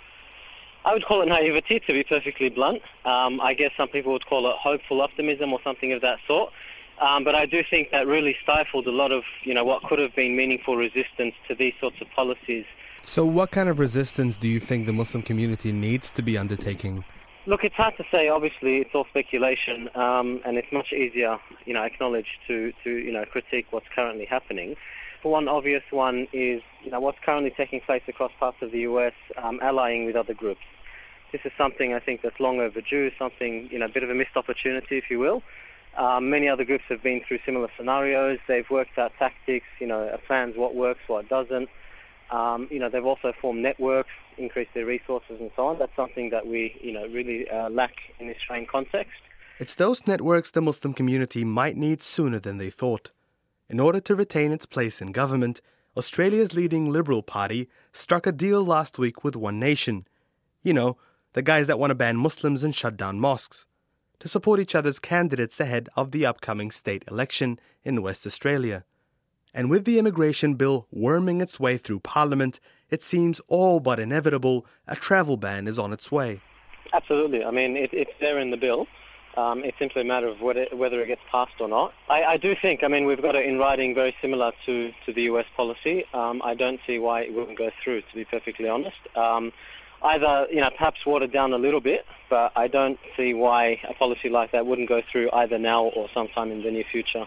I 0.86 0.94
would 0.94 1.06
call 1.06 1.22
it 1.22 1.28
naivety, 1.28 1.80
to 1.80 1.94
be 1.94 2.04
perfectly 2.04 2.50
blunt. 2.50 2.82
Um, 3.06 3.40
I 3.40 3.54
guess 3.54 3.72
some 3.78 3.88
people 3.88 4.12
would 4.12 4.26
call 4.26 4.48
it 4.48 4.56
hopeful 4.58 5.02
optimism 5.02 5.54
or 5.54 5.60
something 5.64 5.94
of 5.94 6.02
that 6.02 6.20
sort. 6.28 6.52
Um, 7.00 7.24
but 7.24 7.36
I 7.36 7.46
do 7.46 7.64
think 7.64 7.92
that 7.92 8.06
really 8.06 8.36
stifled 8.44 8.88
a 8.88 8.92
lot 8.92 9.12
of, 9.12 9.24
you 9.44 9.54
know, 9.54 9.64
what 9.64 9.84
could 9.84 10.00
have 10.00 10.14
been 10.16 10.36
meaningful 10.36 10.76
resistance 10.76 11.36
to 11.48 11.56
these 11.56 11.74
sorts 11.80 12.02
of 12.02 12.10
policies. 12.12 12.66
So 13.02 13.26
what 13.26 13.52
kind 13.52 13.70
of 13.70 13.80
resistance 13.80 14.38
do 14.38 14.48
you 14.48 14.60
think 14.60 14.86
the 14.86 14.94
Muslim 14.94 15.24
community 15.24 15.72
needs 15.72 16.12
to 16.12 16.22
be 16.22 16.38
undertaking? 16.38 17.04
Look, 17.46 17.66
it's 17.66 17.76
hard 17.76 17.98
to 17.98 18.06
say. 18.10 18.30
Obviously, 18.30 18.78
it's 18.78 18.96
all 18.96 19.04
speculation, 19.04 19.90
um, 19.96 20.40
and 20.46 20.56
it's 20.56 20.72
much 20.72 20.94
easier, 20.94 21.38
you 21.66 21.74
know, 21.74 21.84
acknowledge 21.84 22.40
to, 22.48 22.72
to, 22.86 22.90
you 22.90 23.12
know, 23.12 23.26
critique 23.26 23.68
what's 23.72 23.90
currently 23.94 24.24
happening. 24.24 24.78
But 25.22 25.30
one 25.30 25.50
obvious 25.50 25.84
one 25.92 26.30
is, 26.32 26.62
you 26.86 26.92
know, 26.92 27.02
what's 27.02 27.20
currently 27.20 27.52
taking 27.52 27.82
place 27.82 28.04
across 28.08 28.32
parts 28.40 28.62
of 28.62 28.72
the 28.72 28.80
U.S., 28.82 29.12
um, 29.36 29.60
allying 29.62 30.06
with 30.06 30.16
other 30.16 30.34
groups. 30.34 30.62
This 31.34 31.42
is 31.44 31.52
something 31.58 31.94
I 31.94 32.00
think 32.00 32.22
that's 32.22 32.40
long 32.40 32.62
overdue, 32.62 33.12
something, 33.20 33.68
you 33.70 33.78
know, 33.78 33.88
a 33.88 33.90
bit 33.90 34.04
of 34.04 34.10
a 34.10 34.16
missed 34.16 34.38
opportunity, 34.38 34.98
if 34.98 35.12
you 35.12 35.20
will. 35.20 35.44
Um, 35.98 36.30
many 36.30 36.48
other 36.48 36.64
groups 36.64 36.86
have 36.88 37.04
been 37.04 37.20
through 37.28 37.40
similar 37.46 37.68
scenarios. 37.76 38.40
They've 38.48 38.70
worked 38.70 38.98
out 38.98 39.12
tactics, 39.20 39.68
you 39.82 39.88
know, 39.88 40.18
plans, 40.28 40.56
what 40.56 40.76
works, 40.76 41.02
what 41.08 41.28
doesn't. 41.28 41.68
Um, 42.32 42.68
you 42.72 42.80
know, 42.80 42.90
they've 42.90 43.06
also 43.06 43.34
formed 43.40 43.62
networks, 43.62 44.10
increased 44.38 44.74
their 44.74 44.86
resources 44.86 45.40
and 45.40 45.52
so 45.56 45.68
on. 45.68 45.80
That's 45.80 45.96
something 45.96 46.30
that 46.32 46.48
we, 46.48 46.80
you 46.82 46.92
know, 46.92 47.06
really 47.08 47.50
uh, 47.50 47.70
lack 47.70 47.94
in 48.20 48.28
this 48.28 48.38
Australian 48.38 48.68
context. 48.68 49.14
It's 49.60 49.76
those 49.76 50.08
networks 50.08 50.52
the 50.52 50.62
Muslim 50.62 50.94
community 50.94 51.46
might 51.46 51.78
need 51.78 52.02
sooner 52.02 52.40
than 52.40 52.58
they 52.58 52.70
thought. 52.70 53.12
In 53.70 53.80
order 53.80 54.00
to 54.02 54.16
retain 54.16 54.52
its 54.52 54.66
place 54.66 55.02
in 55.02 55.12
government, 55.12 55.62
Australia's 55.96 56.56
leading 56.56 56.90
Liberal 56.90 57.22
Party 57.22 57.70
struck 57.92 58.26
a 58.26 58.32
deal 58.32 58.64
last 58.64 58.98
week 58.98 59.24
with 59.24 59.36
One 59.36 59.60
Nation. 59.60 60.08
You 60.64 60.74
know, 60.74 60.98
the 61.34 61.42
guys 61.42 61.68
that 61.68 61.78
want 61.78 61.92
to 61.92 61.96
ban 61.96 62.18
Muslims 62.18 62.64
and 62.64 62.76
shut 62.76 62.98
down 62.98 63.20
mosques 63.20 63.68
to 64.20 64.28
support 64.28 64.60
each 64.60 64.74
other's 64.74 65.00
candidates 65.00 65.60
ahead 65.60 65.90
of 65.96 66.12
the 66.12 66.26
upcoming 66.26 66.72
state 66.72 67.04
election 67.12 67.60
in 67.84 68.02
West 68.02 68.26
Australia. 68.26 68.86
And 69.54 69.70
with 69.70 69.86
the 69.86 70.00
immigration 70.00 70.56
bill 70.56 70.88
worming 70.92 71.40
its 71.40 71.60
way 71.60 71.78
through 71.78 72.00
Parliament, 72.00 72.60
it 72.90 73.04
seems 73.04 73.40
all 73.48 73.80
but 73.80 74.00
inevitable 74.00 74.66
a 74.88 74.96
travel 74.96 75.38
ban 75.38 75.68
is 75.68 75.78
on 75.78 75.94
its 75.94 76.12
way. 76.12 76.42
Absolutely. 76.92 77.46
I 77.46 77.52
mean, 77.52 77.78
it, 77.78 77.92
it's 77.94 78.12
there 78.20 78.40
in 78.40 78.50
the 78.52 78.58
bill. 78.58 78.88
Um, 79.36 79.64
it's 79.64 79.78
simply 79.80 80.02
a 80.02 80.06
matter 80.06 80.28
of 80.28 80.42
whether, 80.42 80.68
whether 80.74 81.02
it 81.02 81.08
gets 81.08 81.22
passed 81.32 81.60
or 81.60 81.68
not. 81.68 81.94
I, 82.08 82.24
I, 82.24 82.38
do 82.38 82.56
think, 82.56 82.84
I 82.84 82.88
mean, 82.88 83.06
we've 83.06 83.22
got 83.22 83.36
it 83.36 83.46
in 83.46 83.58
writing 83.58 83.96
very 83.96 84.16
similar 84.22 84.52
to, 84.66 84.94
to 85.06 85.14
the 85.14 85.24
US 85.24 85.46
policy. 85.56 86.06
Um, 86.14 86.42
I 86.44 86.54
don't 86.54 86.80
see 86.86 87.00
why 87.00 87.22
it 87.22 87.34
wouldn't 87.34 87.58
go 87.58 87.72
through, 87.84 88.02
to 88.02 88.16
be 88.16 88.26
perfectly 88.26 88.70
honest. 88.70 88.98
Um, 89.16 89.52
either, 90.04 90.48
you 90.52 90.62
know, 90.62 90.70
perhaps 90.70 91.06
watered 91.06 91.32
down 91.32 91.54
a 91.54 91.58
little 91.58 91.82
bit, 91.82 92.06
but 92.30 92.52
I 92.56 92.68
don't 92.68 93.00
see 93.18 93.34
why 93.34 93.82
a 93.88 93.94
policy 93.94 94.30
like 94.30 94.52
that 94.52 94.68
wouldn't 94.68 94.90
go 94.90 95.02
through 95.02 95.30
either 95.34 95.58
now 95.58 95.86
or 95.86 96.10
sometime 96.14 96.52
in 96.52 96.62
the 96.62 96.70
near 96.70 96.84
future. 96.84 97.26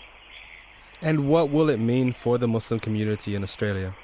And 1.03 1.29
what 1.29 1.51
will 1.51 1.69
it 1.69 1.79
mean 1.79 2.13
for 2.13 2.39
the 2.39 2.49
Muslim 2.49 2.81
community 2.81 3.35
in 3.35 3.43
Australia? 3.43 3.95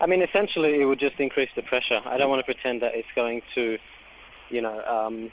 I 0.00 0.06
mean, 0.06 0.22
essentially, 0.22 0.80
it 0.80 0.84
would 0.84 0.98
just 0.98 1.20
increase 1.20 1.50
the 1.54 1.62
pressure. 1.62 2.02
I 2.04 2.18
don't 2.18 2.28
want 2.28 2.40
to 2.40 2.44
pretend 2.44 2.82
that 2.82 2.94
it's 2.94 3.12
going 3.14 3.42
to, 3.54 3.78
you 4.50 4.60
know, 4.60 4.82
um, 4.84 5.30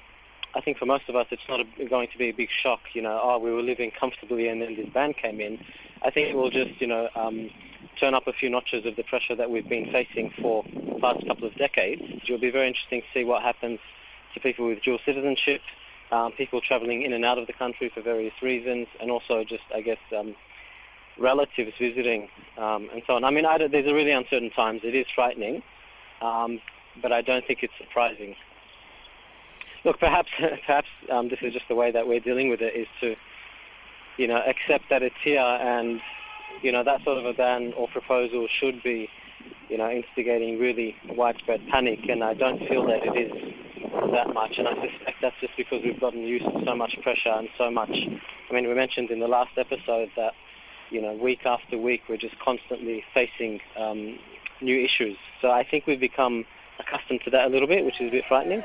I 0.53 0.61
think 0.61 0.77
for 0.77 0.85
most 0.85 1.09
of 1.09 1.15
us, 1.15 1.27
it's 1.31 1.47
not 1.47 1.61
a, 1.61 1.85
going 1.85 2.07
to 2.09 2.17
be 2.17 2.25
a 2.25 2.31
big 2.31 2.49
shock. 2.49 2.81
You 2.93 3.01
know, 3.01 3.19
oh, 3.21 3.39
we 3.39 3.51
were 3.51 3.63
living 3.63 3.91
comfortably 3.91 4.47
and 4.47 4.61
then 4.61 4.75
this 4.75 4.87
ban 4.89 5.13
came 5.13 5.39
in. 5.39 5.63
I 6.03 6.09
think 6.09 6.29
it 6.29 6.35
will 6.35 6.49
just, 6.49 6.79
you 6.79 6.87
know, 6.87 7.09
um, 7.15 7.49
turn 7.99 8.13
up 8.13 8.27
a 8.27 8.33
few 8.33 8.49
notches 8.49 8.85
of 8.85 8.95
the 8.95 9.03
pressure 9.03 9.35
that 9.35 9.49
we've 9.49 9.67
been 9.67 9.91
facing 9.91 10.31
for 10.41 10.63
the 10.63 10.99
past 11.01 11.25
couple 11.27 11.47
of 11.47 11.55
decades. 11.55 12.01
It 12.03 12.29
will 12.29 12.37
be 12.37 12.51
very 12.51 12.67
interesting 12.67 13.01
to 13.01 13.07
see 13.13 13.23
what 13.25 13.41
happens 13.41 13.79
to 14.33 14.39
people 14.39 14.67
with 14.67 14.81
dual 14.81 14.99
citizenship, 15.05 15.61
um, 16.11 16.31
people 16.31 16.61
travelling 16.61 17.03
in 17.03 17.13
and 17.13 17.23
out 17.23 17.37
of 17.37 17.47
the 17.47 17.53
country 17.53 17.89
for 17.89 18.01
various 18.01 18.33
reasons, 18.41 18.87
and 18.99 19.11
also 19.11 19.43
just, 19.43 19.63
I 19.73 19.81
guess, 19.81 19.99
um, 20.17 20.35
relatives 21.17 21.73
visiting 21.77 22.29
um, 22.57 22.89
and 22.93 23.03
so 23.05 23.15
on. 23.15 23.23
I 23.23 23.31
mean, 23.31 23.45
I 23.45 23.57
these 23.67 23.87
are 23.87 23.93
really 23.93 24.11
uncertain 24.11 24.49
times. 24.51 24.81
It 24.83 24.95
is 24.95 25.05
frightening, 25.13 25.61
um, 26.21 26.61
but 27.01 27.11
I 27.11 27.21
don't 27.21 27.45
think 27.45 27.63
it's 27.63 27.73
surprising. 27.77 28.35
Look, 29.83 29.99
perhaps 29.99 30.31
perhaps 30.37 30.89
um, 31.09 31.29
this 31.29 31.39
is 31.41 31.53
just 31.53 31.67
the 31.67 31.75
way 31.75 31.91
that 31.91 32.07
we're 32.07 32.19
dealing 32.19 32.49
with 32.49 32.61
it 32.61 32.75
is 32.75 32.87
to, 33.01 33.15
you 34.17 34.27
know, 34.27 34.41
accept 34.45 34.89
that 34.89 35.03
it's 35.03 35.21
here 35.21 35.41
and 35.41 36.01
you 36.61 36.71
know, 36.71 36.83
that 36.83 37.03
sort 37.03 37.17
of 37.17 37.25
a 37.25 37.33
ban 37.33 37.73
or 37.73 37.87
proposal 37.87 38.47
should 38.47 38.81
be, 38.83 39.09
you 39.69 39.77
know, 39.77 39.89
instigating 39.89 40.59
really 40.59 40.95
widespread 41.07 41.65
panic, 41.67 42.07
and 42.09 42.23
I 42.23 42.33
don't 42.33 42.59
feel 42.67 42.85
that 42.87 43.05
it 43.05 43.15
is 43.15 43.48
that 44.11 44.33
much, 44.33 44.57
and 44.57 44.67
I 44.67 44.73
suspect 44.73 45.21
that's 45.21 45.35
just 45.41 45.55
because 45.57 45.83
we've 45.83 45.99
gotten 45.99 46.21
used 46.21 46.45
to 46.45 46.63
so 46.65 46.75
much 46.75 46.99
pressure 47.01 47.29
and 47.29 47.49
so 47.57 47.69
much. 47.69 48.07
I 48.49 48.53
mean, 48.53 48.67
we 48.67 48.73
mentioned 48.73 49.11
in 49.11 49.19
the 49.19 49.27
last 49.27 49.57
episode 49.57 50.09
that, 50.15 50.33
you 50.89 51.01
know, 51.01 51.13
week 51.13 51.45
after 51.45 51.77
week 51.77 52.03
we're 52.09 52.17
just 52.17 52.37
constantly 52.39 53.03
facing 53.13 53.61
um, 53.77 54.19
new 54.61 54.79
issues. 54.79 55.17
So 55.41 55.51
I 55.51 55.63
think 55.63 55.87
we've 55.87 55.99
become 55.99 56.45
accustomed 56.79 57.21
to 57.21 57.29
that 57.31 57.47
a 57.47 57.49
little 57.49 57.67
bit, 57.67 57.85
which 57.85 57.99
is 58.01 58.07
a 58.07 58.11
bit 58.11 58.25
frightening. 58.25 58.63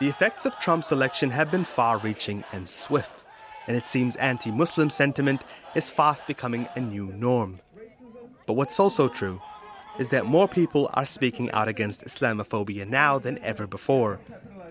The 0.00 0.08
effects 0.08 0.44
of 0.44 0.58
Trump's 0.58 0.90
election 0.90 1.30
have 1.30 1.52
been 1.52 1.64
far 1.64 1.98
reaching 1.98 2.42
and 2.52 2.68
swift, 2.68 3.22
and 3.68 3.76
it 3.76 3.86
seems 3.86 4.16
anti 4.16 4.50
Muslim 4.50 4.90
sentiment 4.90 5.42
is 5.76 5.92
fast 5.92 6.26
becoming 6.26 6.68
a 6.74 6.80
new 6.80 7.06
norm. 7.12 7.60
But 8.52 8.58
what's 8.58 8.78
also 8.78 9.08
true 9.08 9.40
is 9.98 10.10
that 10.10 10.26
more 10.26 10.46
people 10.46 10.90
are 10.92 11.06
speaking 11.06 11.50
out 11.52 11.68
against 11.68 12.04
Islamophobia 12.04 12.86
now 12.86 13.18
than 13.18 13.38
ever 13.38 13.66
before 13.66 14.20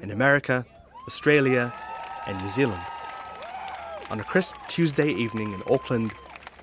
in 0.04 0.12
America, 0.12 0.68
Australia, 1.08 1.74
and 2.28 2.40
New 2.44 2.52
Zealand. 2.52 2.84
On 4.12 4.20
a 4.20 4.24
crisp 4.24 4.54
Tuesday 4.68 5.10
evening 5.10 5.54
in 5.54 5.64
Auckland, 5.68 6.14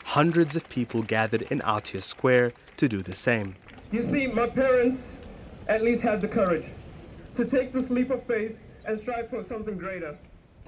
hundreds 0.05 0.55
of 0.55 0.69
people 0.69 1.03
gathered 1.03 1.43
in 1.51 1.59
Aotea 1.63 2.05
Square 2.05 2.53
to 2.77 2.89
do 2.89 3.03
the 3.03 3.17
same. 3.17 3.57
You 3.91 4.05
see, 4.05 4.29
my 4.29 4.47
parents 4.47 5.17
at 5.67 5.83
least 5.83 6.05
had 6.05 6.21
the 6.21 6.29
courage 6.29 6.67
to 7.35 7.45
take 7.45 7.73
this 7.73 7.91
leap 7.91 8.13
of 8.13 8.23
faith 8.27 8.57
and 8.85 8.97
strive 8.97 9.29
for 9.29 9.43
something 9.43 9.77
greater. 9.77 10.17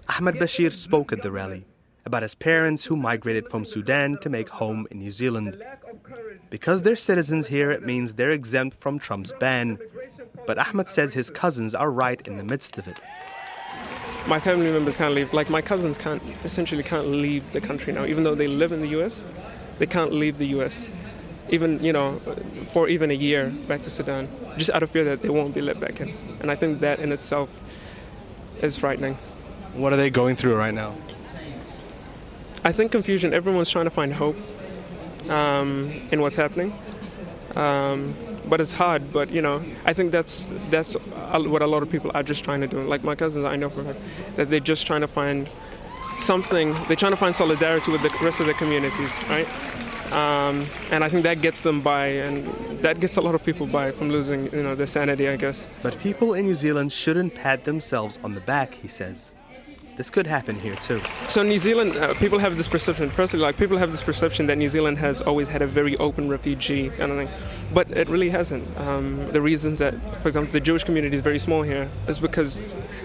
Ahmed 0.09 0.35
Bashir 0.35 0.73
spoke 0.73 1.13
at 1.13 1.23
the 1.23 1.31
rally 1.31 1.65
about 2.11 2.25
his 2.25 2.35
parents 2.35 2.87
who 2.87 2.97
migrated 2.97 3.49
from 3.49 3.65
Sudan 3.65 4.19
to 4.19 4.29
make 4.29 4.49
home 4.49 4.85
in 4.91 4.99
New 4.99 5.13
Zealand. 5.13 5.63
Because 6.51 6.83
they're 6.83 6.97
citizens 6.97 7.47
here, 7.47 7.71
it 7.71 7.85
means 7.85 8.15
they're 8.15 8.31
exempt 8.31 8.77
from 8.81 8.99
Trump's 8.99 9.33
ban. 9.39 9.79
But 10.45 10.59
Ahmed 10.59 10.89
says 10.89 11.15
his 11.15 11.31
cousins 11.31 11.73
are 11.73 11.89
right 11.89 12.21
in 12.27 12.37
the 12.37 12.43
midst 12.43 12.79
of 12.79 12.89
it. 12.89 12.99
My 14.27 14.41
family 14.41 14.73
members 14.73 14.97
can't 14.97 15.15
leave. 15.15 15.33
Like 15.33 15.51
my 15.51 15.63
cousins 15.63 15.97
can't 15.97 16.21
essentially 16.45 16.83
can't 16.83 17.07
leave 17.07 17.45
the 17.53 17.61
country 17.61 17.93
now, 17.93 18.05
even 18.05 18.25
though 18.25 18.35
they 18.35 18.49
live 18.49 18.73
in 18.73 18.81
the 18.81 18.89
U.S. 18.99 19.23
They 19.79 19.87
can't 19.87 20.13
leave 20.13 20.39
the 20.39 20.49
U.S. 20.59 20.91
Even 21.49 21.79
you 21.85 21.93
know, 21.93 22.21
for 22.73 22.89
even 22.89 23.13
a 23.13 23.15
year 23.29 23.51
back 23.69 23.83
to 23.83 23.91
Sudan, 23.91 24.29
just 24.59 24.71
out 24.71 24.83
of 24.83 24.91
fear 24.91 25.05
that 25.05 25.23
they 25.23 25.31
won't 25.31 25.55
be 25.55 25.61
let 25.61 25.79
back 25.79 26.01
in. 26.01 26.13
And 26.41 26.51
I 26.51 26.57
think 26.57 26.81
that 26.81 26.99
in 26.99 27.13
itself 27.13 27.51
is 28.61 28.77
frightening. 28.77 29.15
What 29.75 29.93
are 29.93 29.97
they 29.97 30.11
going 30.11 30.35
through 30.35 30.57
right 30.57 30.75
now? 30.75 30.97
I 32.65 32.73
think 32.73 32.93
confusion. 32.93 33.33
Everyone's 33.33 33.71
trying 33.71 33.87
to 33.87 33.91
find 33.91 34.13
hope 34.13 34.37
um, 35.29 35.91
in 36.11 36.21
what's 36.21 36.37
happening. 36.37 36.75
Um, 37.57 38.15
but 38.49 38.61
it's 38.61 38.73
hard. 38.73 39.13
But 39.13 39.31
you 39.31 39.43
know, 39.43 39.65
I 39.85 39.93
think 39.93 40.13
that's 40.13 40.47
that's 40.69 40.95
what 40.95 41.63
a 41.63 41.67
lot 41.67 41.83
of 41.83 41.91
people 41.91 42.11
are 42.15 42.23
just 42.23 42.45
trying 42.45 42.61
to 42.61 42.67
do. 42.67 42.83
Like 42.83 43.03
my 43.05 43.15
cousins, 43.15 43.45
I 43.45 43.57
know 43.57 43.71
for 43.71 43.85
fact 43.85 43.99
that 44.37 44.51
they're 44.51 44.61
just 44.61 44.87
trying 44.87 45.01
to 45.01 45.09
find 45.09 45.49
something. 46.19 46.73
They're 46.87 46.97
trying 46.97 47.13
to 47.13 47.17
find 47.19 47.35
solidarity 47.35 47.91
with 47.93 48.03
the 48.03 48.11
rest 48.23 48.41
of 48.41 48.47
the 48.47 48.55
communities, 48.55 49.19
right? 49.29 49.49
Um, 50.13 50.67
and 50.91 51.05
I 51.05 51.09
think 51.09 51.23
that 51.23 51.41
gets 51.41 51.61
them 51.61 51.81
by, 51.81 52.09
and 52.09 52.83
that 52.83 52.99
gets 52.99 53.17
a 53.17 53.21
lot 53.21 53.37
of 53.37 53.45
people 53.45 53.67
by 53.67 53.93
from 53.93 54.11
losing, 54.11 54.53
you 54.53 54.63
know, 54.63 54.75
their 54.75 54.87
sanity, 54.87 55.29
I 55.29 55.37
guess. 55.37 55.69
But 55.83 55.99
people 56.01 56.35
in 56.35 56.47
New 56.47 56.57
Zealand 56.57 56.93
shouldn't 56.93 57.37
pat 57.37 57.65
themselves 57.65 58.19
on 58.25 58.35
the 58.35 58.41
back, 58.41 58.75
he 58.75 58.89
says. 58.89 59.31
This 60.01 60.09
could 60.09 60.27
happen 60.27 60.59
here 60.59 60.77
too. 60.77 61.03
So 61.29 61.43
New 61.43 61.59
Zealand, 61.59 61.95
uh, 61.95 62.15
people 62.15 62.39
have 62.39 62.57
this 62.57 62.67
perception. 62.67 63.11
Personally, 63.11 63.45
like 63.45 63.59
people 63.59 63.77
have 63.77 63.91
this 63.91 64.03
perception 64.03 64.47
that 64.47 64.57
New 64.57 64.71
Zealand 64.71 64.97
has 64.97 65.21
always 65.21 65.47
had 65.47 65.61
a 65.61 65.67
very 65.67 65.95
open 65.99 66.31
refugee 66.31 66.89
kind 66.89 67.13
of 67.13 67.19
thing, 67.19 67.29
but 67.75 67.91
it 67.91 68.09
really 68.09 68.31
hasn't. 68.31 68.65
Um, 68.79 69.31
the 69.31 69.43
reasons 69.43 69.79
that, 69.79 69.93
for 70.23 70.29
example, 70.29 70.55
the 70.55 70.61
Jewish 70.61 70.85
community 70.85 71.17
is 71.17 71.23
very 71.23 71.39
small 71.39 71.61
here 71.61 71.91
is 72.09 72.19
because 72.19 72.59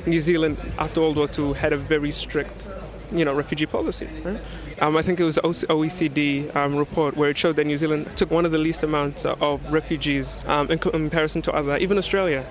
New 0.05 0.21
Zealand, 0.21 0.57
after 0.79 1.01
World 1.01 1.17
War 1.17 1.27
II, 1.37 1.51
had 1.51 1.73
a 1.73 1.77
very 1.77 2.11
strict 2.11 2.63
you 3.11 3.25
know, 3.25 3.33
refugee 3.33 3.65
policy. 3.65 4.07
Right? 4.23 4.39
Um, 4.79 4.95
I 4.95 5.01
think 5.01 5.19
it 5.19 5.25
was 5.25 5.37
OECD 5.37 6.55
um, 6.55 6.77
report 6.77 7.17
where 7.17 7.29
it 7.29 7.37
showed 7.37 7.57
that 7.57 7.65
New 7.65 7.75
Zealand 7.75 8.15
took 8.15 8.31
one 8.31 8.45
of 8.45 8.53
the 8.53 8.57
least 8.57 8.83
amounts 8.83 9.25
of 9.25 9.61
refugees 9.69 10.41
um, 10.45 10.71
in 10.71 10.79
comparison 10.79 11.41
to 11.41 11.51
other, 11.51 11.75
even 11.75 11.97
Australia, 11.97 12.45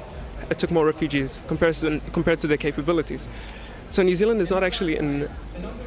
it 0.51 0.59
took 0.59 0.71
more 0.71 0.85
refugees 0.85 1.43
compared 1.47 1.75
to, 1.77 2.01
compared 2.13 2.41
to 2.41 2.47
their 2.47 2.57
capabilities. 2.59 3.29
So 3.91 4.03
New 4.03 4.17
Zealand 4.17 4.41
is 4.41 4.51
not 4.51 4.65
actually 4.65 4.97
in 4.97 5.29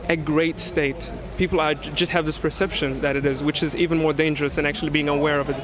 a 0.08 0.16
great 0.16 0.60
state. 0.60 1.12
People 1.38 1.60
are 1.60 1.74
just 1.74 2.12
have 2.12 2.26
this 2.26 2.38
perception 2.38 3.02
that 3.02 3.16
it 3.16 3.26
is, 3.26 3.44
which 3.44 3.62
is 3.62 3.76
even 3.76 3.98
more 3.98 4.14
dangerous 4.14 4.56
than 4.56 4.66
actually 4.66 4.92
being 4.92 5.10
aware 5.10 5.40
of 5.40 5.50
it. 5.50 5.58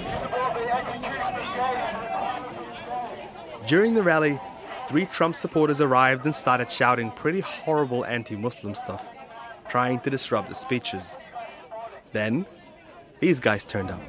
During 3.65 3.93
the 3.93 4.03
rally, 4.03 4.39
three 4.89 5.05
Trump 5.05 5.35
supporters 5.35 5.79
arrived 5.79 6.25
and 6.25 6.35
started 6.35 6.69
shouting 6.69 7.11
pretty 7.11 7.39
horrible 7.39 8.03
anti 8.05 8.35
Muslim 8.35 8.75
stuff, 8.75 9.07
trying 9.69 10.01
to 10.01 10.09
disrupt 10.09 10.49
the 10.49 10.55
speeches. 10.55 11.15
Then, 12.11 12.45
these 13.19 13.39
guys 13.39 13.63
turned 13.63 13.89
up. 13.89 14.01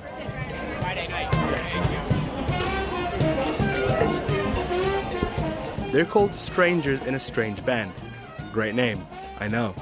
They're 5.93 6.05
called 6.05 6.35
Strangers 6.35 7.01
in 7.03 7.15
a 7.15 7.21
Strange 7.21 7.65
Band. 7.65 7.93
Great 8.55 8.77
name, 8.77 9.05
I 9.41 9.49
know. 9.49 9.75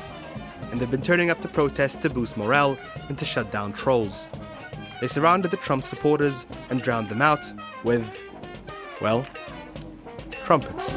And 0.70 0.80
they've 0.80 0.90
been 0.90 1.02
turning 1.02 1.30
up 1.30 1.42
the 1.42 1.48
protests 1.48 1.96
to 1.96 2.08
boost 2.08 2.38
morale 2.38 2.78
and 3.10 3.18
to 3.18 3.24
shut 3.26 3.52
down 3.52 3.74
trolls. 3.74 4.26
They 4.98 5.08
surrounded 5.08 5.50
the 5.50 5.58
Trump 5.58 5.84
supporters 5.84 6.46
and 6.70 6.80
drowned 6.80 7.10
them 7.10 7.20
out 7.20 7.44
with, 7.84 8.18
well, 9.02 9.26
trumpets. 10.30 10.94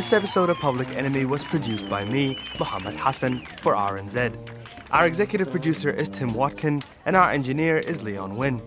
This 0.00 0.14
episode 0.14 0.48
of 0.48 0.58
Public 0.58 0.88
Enemy 0.96 1.26
was 1.26 1.44
produced 1.44 1.86
by 1.90 2.06
me, 2.06 2.38
Muhammad 2.58 2.94
Hassan, 2.94 3.46
for 3.60 3.74
RNZ. 3.74 4.34
Our 4.92 5.06
executive 5.06 5.50
producer 5.50 5.90
is 5.90 6.08
Tim 6.08 6.32
Watkin, 6.32 6.82
and 7.04 7.14
our 7.14 7.30
engineer 7.30 7.76
is 7.76 8.02
Leon 8.02 8.38
Wynn. 8.38 8.62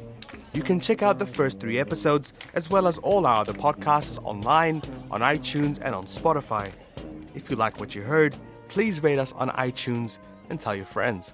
You 0.54 0.62
can 0.62 0.80
check 0.80 1.02
out 1.02 1.18
the 1.18 1.26
first 1.26 1.60
three 1.60 1.80
episodes, 1.80 2.34
as 2.54 2.70
well 2.70 2.88
as 2.88 3.00
all 3.00 3.26
our 3.26 3.38
other 3.38 3.52
podcasts 3.52 4.24
online, 4.24 4.84
on 5.10 5.22
iTunes, 5.22 5.80
and 5.82 5.96
on 5.96 6.06
Spotify. 6.06 6.72
If 7.34 7.50
you 7.50 7.56
like 7.56 7.80
what 7.80 7.96
you 7.96 8.04
heard, 8.04 8.36
please 8.68 9.02
rate 9.02 9.18
us 9.18 9.34
on 9.34 9.50
iTunes 9.50 10.20
and 10.52 10.60
tell 10.60 10.76
your 10.76 10.86
friends. 10.86 11.34